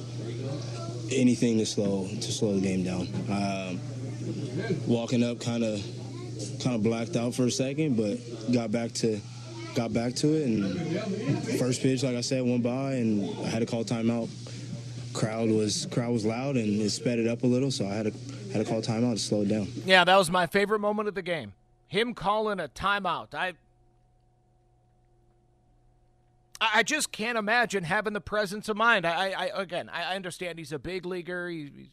[1.12, 3.08] anything to slow to slow the game down.
[3.30, 3.80] Um,
[4.88, 5.84] walking up, kind of
[6.64, 8.18] kind of blacked out for a second, but
[8.52, 9.20] got back to
[9.76, 10.48] got back to it.
[10.48, 14.30] And first pitch, like I said, went by, and I had to call timeout.
[15.14, 18.06] Crowd was crowd was loud, and it sped it up a little, so I had
[18.06, 18.12] to
[18.52, 19.68] had to call timeout to slow it down.
[19.86, 21.54] Yeah, that was my favorite moment of the game.
[21.88, 23.34] Him calling a timeout.
[23.34, 23.54] I
[26.62, 29.06] I just can't imagine having the presence of mind.
[29.06, 31.50] I, I again, I understand he's a big leaguer.
[31.50, 31.90] He's, he's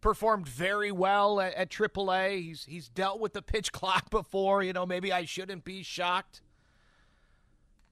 [0.00, 2.42] performed very well at, at AAA.
[2.42, 4.62] He's he's dealt with the pitch clock before.
[4.62, 6.42] You know, maybe I shouldn't be shocked.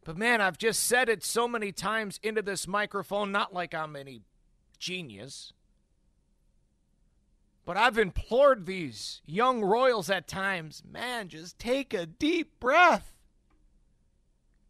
[0.07, 3.33] But man, I've just said it so many times into this microphone.
[3.33, 4.23] Not like I'm any
[4.79, 5.53] genius.
[7.65, 13.15] But I've implored these young Royals at times, man, just take a deep breath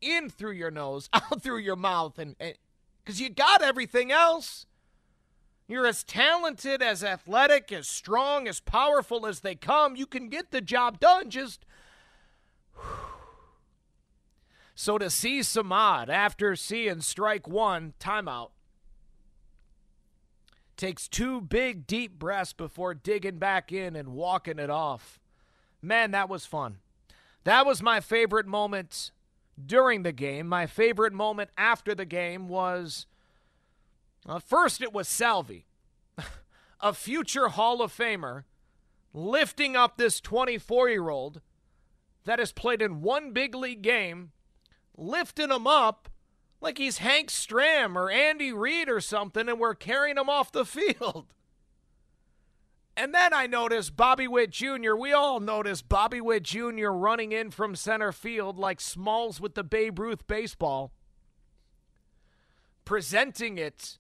[0.01, 2.35] in through your nose, out through your mouth, and
[3.05, 4.65] because you got everything else.
[5.69, 9.97] You're as talented, as athletic, as strong, as powerful as they come.
[9.97, 11.29] You can get the job done.
[11.29, 11.67] Just.
[14.79, 18.51] So to see Samad after seeing strike one, timeout,
[20.77, 25.19] takes two big, deep breaths before digging back in and walking it off.
[25.81, 26.77] Man, that was fun.
[27.45, 29.13] That was my favorite moment
[29.65, 30.47] during the game.
[30.47, 33.07] My favorite moment after the game was
[34.29, 35.65] uh, first, it was Salvi,
[36.81, 38.45] a future Hall of Famer,
[39.15, 41.41] lifting up this 24 year old
[42.25, 44.33] that has played in one big league game,
[44.97, 46.09] lifting him up
[46.61, 50.65] like he's Hank Stram or Andy Reid or something, and we're carrying him off the
[50.65, 51.27] field.
[52.97, 54.95] And then I noticed Bobby Witt Jr.
[54.95, 56.89] We all noticed Bobby Witt Jr.
[56.89, 60.93] running in from center field like Smalls with the Babe Ruth baseball,
[62.87, 63.99] presenting it,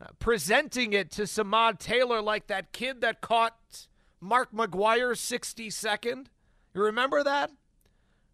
[0.00, 3.86] uh, presenting it to Samad Taylor like that kid that caught
[4.18, 6.28] Mark McGwire's 62nd.
[6.72, 7.50] You remember that?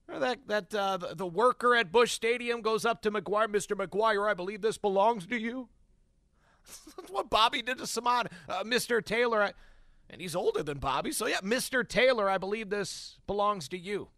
[0.08, 3.76] That that uh, the, worker at Busch Stadium goes up to McGwire, Mr.
[3.76, 5.68] McGwire, I believe this belongs to you.
[6.96, 9.04] That's what Bobby did to Samad, uh, Mr.
[9.04, 9.42] Taylor.
[9.42, 9.52] I,
[10.08, 11.86] and he's older than Bobby, so yeah, Mr.
[11.86, 14.08] Taylor, I believe this belongs to you.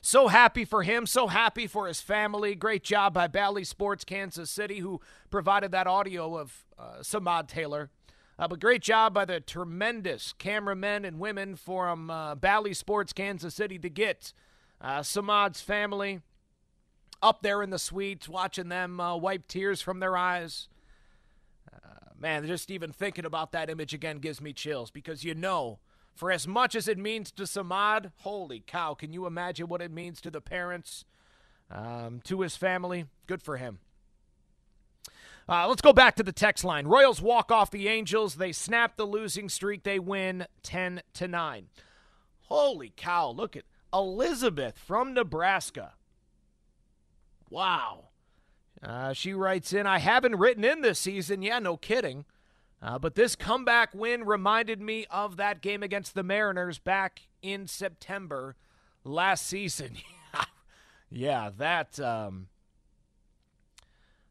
[0.00, 2.54] So happy for him, so happy for his family.
[2.54, 5.00] Great job by Bally Sports Kansas City, who
[5.30, 7.90] provided that audio of uh, Samad Taylor.
[8.38, 13.54] Uh, but great job by the tremendous cameramen and women from uh, Bally Sports Kansas
[13.54, 14.32] City to get
[14.80, 16.20] uh, Samad's family
[17.22, 20.68] up there in the suites, watching them uh, wipe tears from their eyes.
[21.72, 25.78] Uh, man, just even thinking about that image again gives me chills because you know,
[26.14, 29.90] for as much as it means to Samad, holy cow, can you imagine what it
[29.90, 31.04] means to the parents,
[31.70, 33.06] um, to his family?
[33.26, 33.78] Good for him.
[35.48, 36.86] Uh, let's go back to the text line.
[36.86, 38.34] Royals walk off the Angels.
[38.34, 39.82] They snap the losing streak.
[39.82, 41.68] They win 10 to 9.
[42.48, 45.94] Holy cow, look at Elizabeth from Nebraska.
[47.50, 48.08] Wow.
[48.82, 51.42] Uh, she writes in, I haven't written in this season.
[51.42, 52.24] Yeah, no kidding.
[52.80, 57.66] Uh, but this comeback win reminded me of that game against the Mariners back in
[57.66, 58.54] September
[59.02, 59.96] last season.
[61.10, 61.98] yeah, that.
[61.98, 62.48] Um,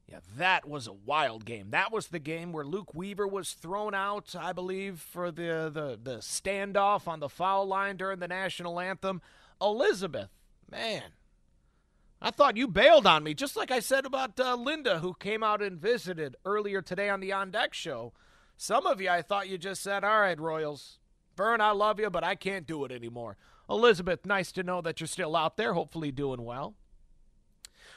[0.09, 1.71] yeah, that was a wild game.
[1.71, 5.99] That was the game where Luke Weaver was thrown out, I believe, for the, the,
[6.01, 9.21] the standoff on the foul line during the national anthem.
[9.61, 10.29] Elizabeth,
[10.69, 11.03] Man,
[12.21, 15.43] I thought you bailed on me, just like I said about uh, Linda, who came
[15.43, 18.13] out and visited earlier today on the On Deck show.
[18.57, 20.99] Some of you, I thought you just said, All right, Royals.
[21.35, 23.37] Vern, I love you, but I can't do it anymore.
[23.69, 26.73] Elizabeth, nice to know that you're still out there, hopefully doing well.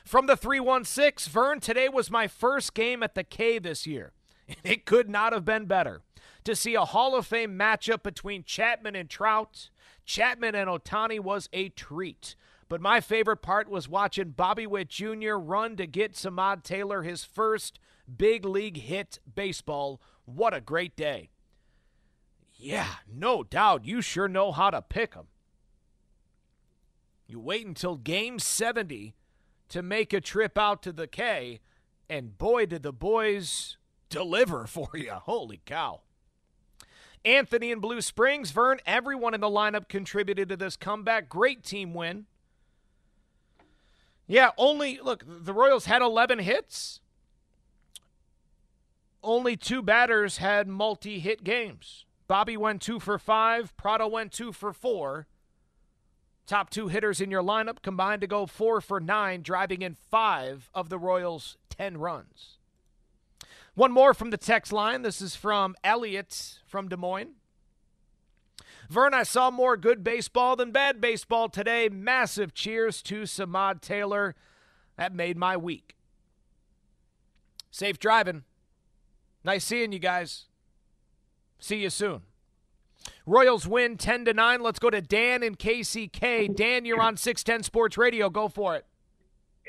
[0.04, 4.12] From the 316, Vern, today was my first game at the K this year,
[4.62, 6.02] it could not have been better.
[6.44, 9.70] To see a Hall of Fame matchup between Chapman and Trout,
[10.10, 12.34] Chapman and Ohtani was a treat.
[12.68, 15.34] But my favorite part was watching Bobby Witt Jr.
[15.34, 17.78] run to get Samad Taylor his first
[18.16, 20.00] big league hit baseball.
[20.24, 21.30] What a great day.
[22.56, 23.84] Yeah, no doubt.
[23.84, 25.28] You sure know how to pick 'em.
[27.28, 29.14] You wait until game 70
[29.68, 31.60] to make a trip out to the K,
[32.08, 33.76] and boy, did the boys
[34.08, 35.12] deliver for you.
[35.12, 36.00] Holy cow.
[37.24, 41.28] Anthony in Blue Springs, Vern, everyone in the lineup contributed to this comeback.
[41.28, 42.26] Great team win.
[44.26, 47.00] Yeah, only, look, the Royals had 11 hits.
[49.22, 52.06] Only two batters had multi hit games.
[52.26, 55.26] Bobby went two for five, Pratto went two for four.
[56.46, 60.70] Top two hitters in your lineup combined to go four for nine, driving in five
[60.72, 62.59] of the Royals' 10 runs.
[63.80, 65.00] One more from the text line.
[65.00, 67.36] This is from Elliot from Des Moines.
[68.90, 71.88] Vern, I saw more good baseball than bad baseball today.
[71.88, 74.34] Massive cheers to Samad Taylor.
[74.98, 75.96] That made my week.
[77.70, 78.44] Safe driving.
[79.44, 80.44] Nice seeing you guys.
[81.58, 82.20] See you soon.
[83.24, 84.62] Royals win 10 to 9.
[84.62, 86.54] Let's go to Dan in KCK.
[86.54, 88.28] Dan, you're on 610 Sports Radio.
[88.28, 88.84] Go for it.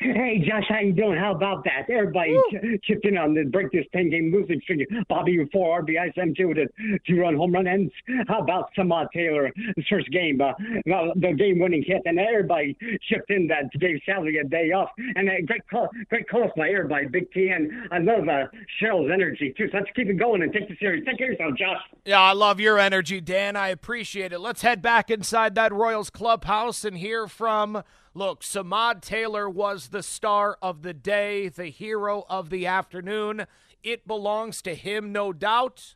[0.01, 1.15] Hey, Josh, how you doing?
[1.15, 1.87] How about that?
[1.87, 4.87] Everybody ch- chipped in on the break this 10-game losing streak.
[5.07, 6.67] Bobby with four RBIs, M2 with a
[7.05, 7.67] two-run home run.
[7.67, 7.91] And
[8.27, 10.53] how about Samad Taylor, his first game, uh,
[10.85, 12.01] the game-winning hit.
[12.05, 12.75] And everybody
[13.07, 14.89] chipped in that gave Sally a day off.
[14.97, 17.49] And uh, great call, great calls by everybody, Big T.
[17.49, 18.47] And I love uh,
[18.81, 19.67] Cheryl's energy, too.
[19.71, 21.05] So let's keep it going and take the series.
[21.05, 21.81] Take care of yourself, Josh.
[22.05, 23.55] Yeah, I love your energy, Dan.
[23.55, 24.39] I appreciate it.
[24.39, 27.83] Let's head back inside that Royals clubhouse and hear from
[28.13, 33.45] Look, Samad Taylor was the star of the day, the hero of the afternoon.
[33.83, 35.95] It belongs to him, no doubt.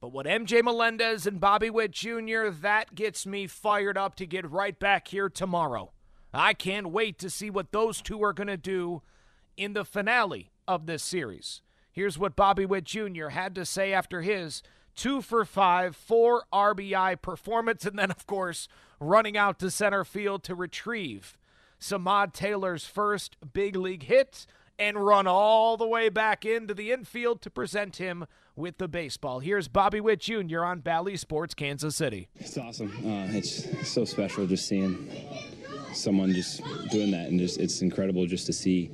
[0.00, 4.50] But what MJ Melendez and Bobby Witt Jr., that gets me fired up to get
[4.50, 5.92] right back here tomorrow.
[6.32, 9.02] I can't wait to see what those two are going to do
[9.56, 11.60] in the finale of this series.
[11.92, 13.28] Here's what Bobby Witt Jr.
[13.28, 14.62] had to say after his
[14.94, 18.68] two for five, four RBI performance, and then, of course,
[19.00, 21.36] running out to center field to retrieve
[21.80, 24.46] Samad Taylor's first big league hit
[24.78, 28.26] and run all the way back into the infield to present him
[28.56, 29.40] with the baseball.
[29.40, 30.64] Here's Bobby Witt Jr.
[30.64, 32.28] on Bally Sports, Kansas City.
[32.36, 32.90] It's awesome.
[33.04, 35.08] Uh, it's so special just seeing
[35.92, 38.90] someone just doing that, and just it's incredible just to see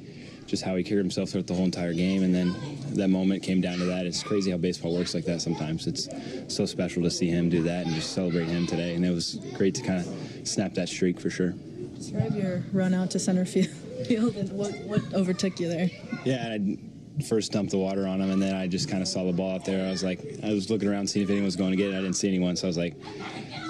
[0.51, 2.25] just how he carried himself throughout the whole entire game.
[2.25, 2.55] And then
[2.97, 4.05] that moment came down to that.
[4.05, 5.87] It's crazy how baseball works like that sometimes.
[5.87, 6.09] It's
[6.49, 8.95] so special to see him do that and just celebrate him today.
[8.95, 11.55] And it was great to kind of snap that streak for sure.
[11.97, 13.69] Describe your run out to center field
[14.37, 15.91] and what, what overtook you there.
[16.25, 16.77] Yeah, I
[17.21, 19.55] first dumped the water on him, and then I just kind of saw the ball
[19.55, 19.87] out there.
[19.87, 21.95] I was like, I was looking around, seeing if anyone was going to get it.
[21.95, 22.95] I didn't see anyone, so I was like,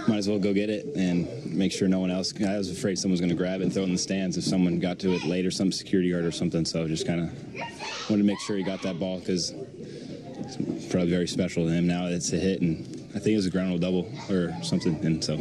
[0.09, 2.33] might as well go get it and make sure no one else.
[2.43, 4.37] I was afraid someone was going to grab it and throw it in the stands
[4.37, 6.65] if someone got to it late or some security guard or something.
[6.65, 7.55] So just kind of
[8.09, 11.87] wanted to make sure he got that ball because it's probably very special to him.
[11.87, 12.81] Now it's a hit, and
[13.15, 15.35] I think it was a ground rule double or something, and so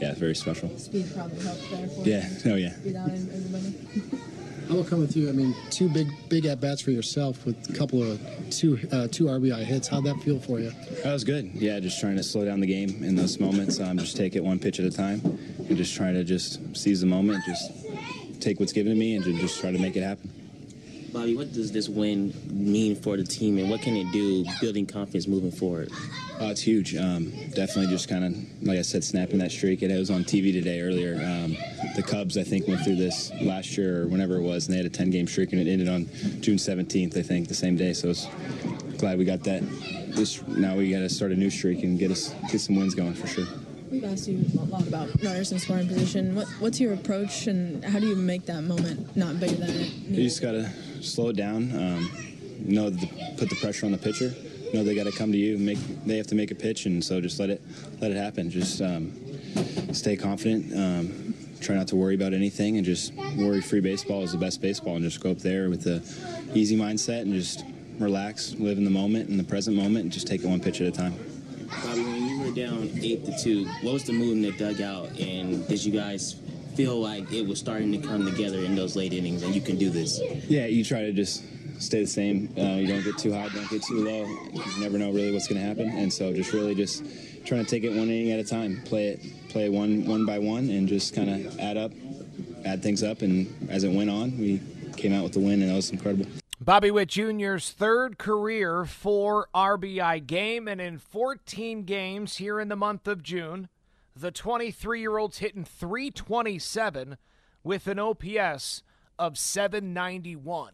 [0.00, 0.76] yeah, it's very special.
[0.78, 2.74] Speed probably helped there for Yeah, oh yeah.
[4.70, 4.72] Everybody.
[4.72, 5.28] How about coming through?
[5.28, 9.08] I mean, two big big at bats for yourself with a couple of two uh,
[9.08, 9.88] two RBI hits.
[9.88, 10.70] How'd that feel for you?
[11.02, 11.50] That was good.
[11.54, 13.80] Yeah, just trying to slow down the game in those moments.
[13.80, 15.20] Um, just take it one pitch at a time,
[15.68, 17.44] and just try to just seize the moment.
[17.44, 17.72] Just
[18.40, 20.30] take what's given to me, and just try to make it happen.
[21.12, 24.86] Bobby, what does this win mean for the team, and what can it do building
[24.86, 25.90] confidence moving forward?
[26.40, 26.94] Uh, it's huge.
[26.94, 29.82] Um, definitely just kind of, like I said, snapping that streak.
[29.82, 31.14] It was on TV today earlier.
[31.16, 31.56] Um,
[31.96, 34.78] the Cubs, I think, went through this last year or whenever it was, and they
[34.78, 36.06] had a 10 game streak, and it ended on
[36.40, 37.92] June 17th, I think, the same day.
[37.92, 38.26] So it's
[38.98, 39.62] glad we got that.
[40.14, 42.94] This Now we got to start a new streak and get us get some wins
[42.94, 43.46] going for sure.
[43.90, 46.36] We've asked you a lot about runners in scoring position.
[46.36, 49.92] What, what's your approach, and how do you make that moment not bigger than it?
[50.08, 50.70] You just got to
[51.02, 51.72] slow it down.
[51.76, 52.10] Um,
[52.60, 54.32] know the, put the pressure on the pitcher.
[54.72, 55.58] Know they got to come to you.
[55.58, 57.60] Make they have to make a pitch, and so just let it
[58.00, 58.48] let it happen.
[58.48, 59.12] Just um,
[59.92, 60.72] stay confident.
[60.72, 64.94] Um, try not to worry about anything, and just worry-free baseball is the best baseball.
[64.94, 66.00] And just go up there with the
[66.56, 67.64] easy mindset and just
[67.98, 70.80] relax, live in the moment, in the present moment, and just take it one pitch
[70.80, 71.14] at a time.
[72.50, 75.92] Were down eight to two, what was the mood in the dugout, and did you
[75.92, 76.34] guys
[76.74, 79.76] feel like it was starting to come together in those late innings, and you can
[79.76, 80.20] do this?
[80.48, 81.44] Yeah, you try to just
[81.80, 82.52] stay the same.
[82.58, 84.26] Uh, you don't get too high, don't get too low.
[84.52, 87.04] You never know really what's going to happen, and so just really just
[87.44, 90.40] trying to take it one inning at a time, play it, play one one by
[90.40, 91.92] one, and just kind of add up,
[92.64, 94.60] add things up, and as it went on, we
[94.96, 96.26] came out with the win, and that was incredible.
[96.62, 102.76] Bobby Witt Jr.'s third career four RBI game, and in 14 games here in the
[102.76, 103.70] month of June,
[104.14, 107.16] the 23 year old's hitting 327
[107.64, 108.82] with an OPS
[109.18, 110.72] of 791.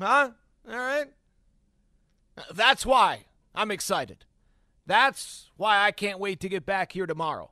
[0.00, 0.30] Huh?
[0.70, 1.06] All right.
[2.54, 4.24] That's why I'm excited.
[4.86, 7.50] That's why I can't wait to get back here tomorrow.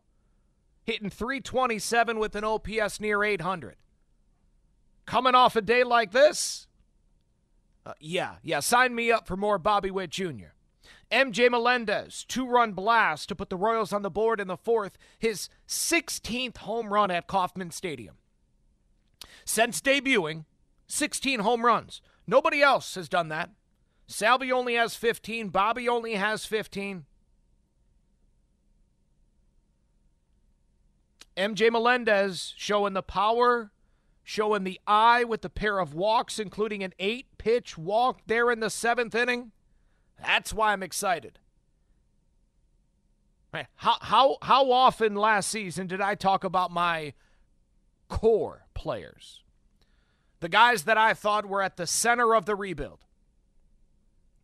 [0.85, 3.75] Hitting 327 with an OPS near 800.
[5.07, 6.67] Coming off a day like this?
[7.85, 10.53] Uh, yeah, yeah, sign me up for more Bobby Witt Jr.
[11.11, 14.99] MJ Melendez, two run blast to put the Royals on the board in the fourth,
[15.19, 18.17] his 16th home run at Kauffman Stadium.
[19.45, 20.45] Since debuting,
[20.89, 22.03] 16 home runs.
[22.27, 23.51] Nobody else has done that.
[24.09, 27.05] Salvy only has 15, Bobby only has 15.
[31.37, 33.71] MJ Melendez showing the power,
[34.29, 38.59] showing the eye with a pair of walks, including an eight pitch walk there in
[38.59, 39.53] the seventh inning.
[40.21, 41.39] That's why I'm excited.
[43.77, 47.15] How, how, how often last season did I talk about my
[48.09, 49.45] core players?
[50.41, 53.05] The guys that I thought were at the center of the rebuild.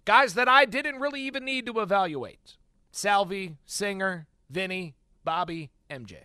[0.05, 2.57] Guys that I didn't really even need to evaluate.
[2.93, 6.19] Salvy, Singer, Vinny, Bobby, MJ.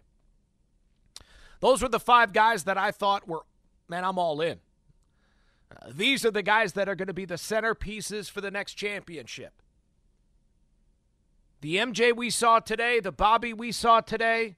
[1.59, 3.43] Those were the five guys that I thought were,
[3.87, 4.59] man, I'm all in.
[5.71, 8.75] Uh, these are the guys that are going to be the centerpieces for the next
[8.75, 9.61] championship.
[11.61, 14.57] The MJ we saw today, the Bobby we saw today,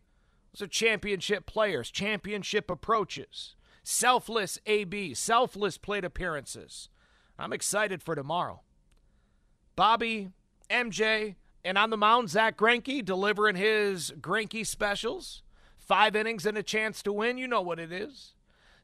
[0.53, 6.89] those are championship players, championship approaches, selfless AB, selfless plate appearances.
[7.37, 8.61] I'm excited for tomorrow.
[9.77, 10.29] Bobby,
[10.69, 15.41] MJ, and on the mound, Zack Greinke delivering his Greinke specials.
[15.89, 17.39] Five innings and a chance to win.
[17.39, 18.33] You know what it is.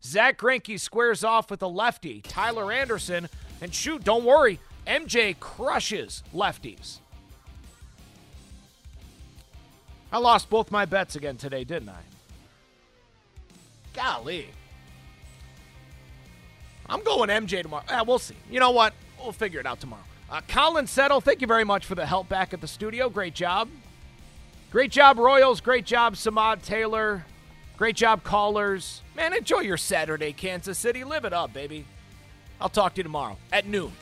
[0.03, 3.29] Zack Greinke squares off with a lefty, Tyler Anderson,
[3.61, 6.97] and shoot, don't worry, MJ crushes lefties.
[10.11, 12.01] I lost both my bets again today, didn't I?
[13.93, 14.47] Golly.
[16.87, 17.83] I'm going MJ tomorrow.
[17.87, 18.35] Eh, we'll see.
[18.49, 18.95] You know what?
[19.21, 20.01] We'll figure it out tomorrow.
[20.27, 23.09] Uh, Colin Settle, thank you very much for the help back at the studio.
[23.09, 23.69] Great job.
[24.75, 25.61] Great job, Royals.
[25.61, 27.25] Great job, Samad Taylor.
[27.77, 29.03] Great job, callers.
[29.15, 31.05] Man, enjoy your Saturday, Kansas City.
[31.05, 31.85] Live it up, baby.
[32.59, 33.93] I'll talk to you tomorrow at noon.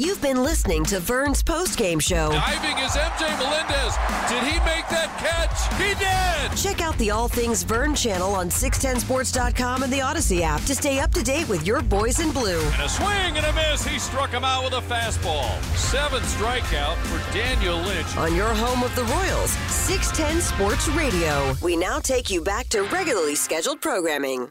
[0.00, 2.30] You've been listening to Vern's postgame show.
[2.30, 3.96] Diving is MJ Melendez.
[4.30, 5.68] Did he make that catch?
[5.76, 6.56] He did!
[6.56, 11.00] Check out the All Things Vern channel on 610sports.com and the Audacy app to stay
[11.00, 12.62] up to date with your boys in blue.
[12.70, 13.86] And a swing and a miss.
[13.86, 15.62] He struck him out with a fastball.
[15.76, 18.16] Seventh strikeout for Daniel Lynch.
[18.16, 21.54] On your home of the Royals, 610 Sports Radio.
[21.62, 24.50] We now take you back to regularly scheduled programming.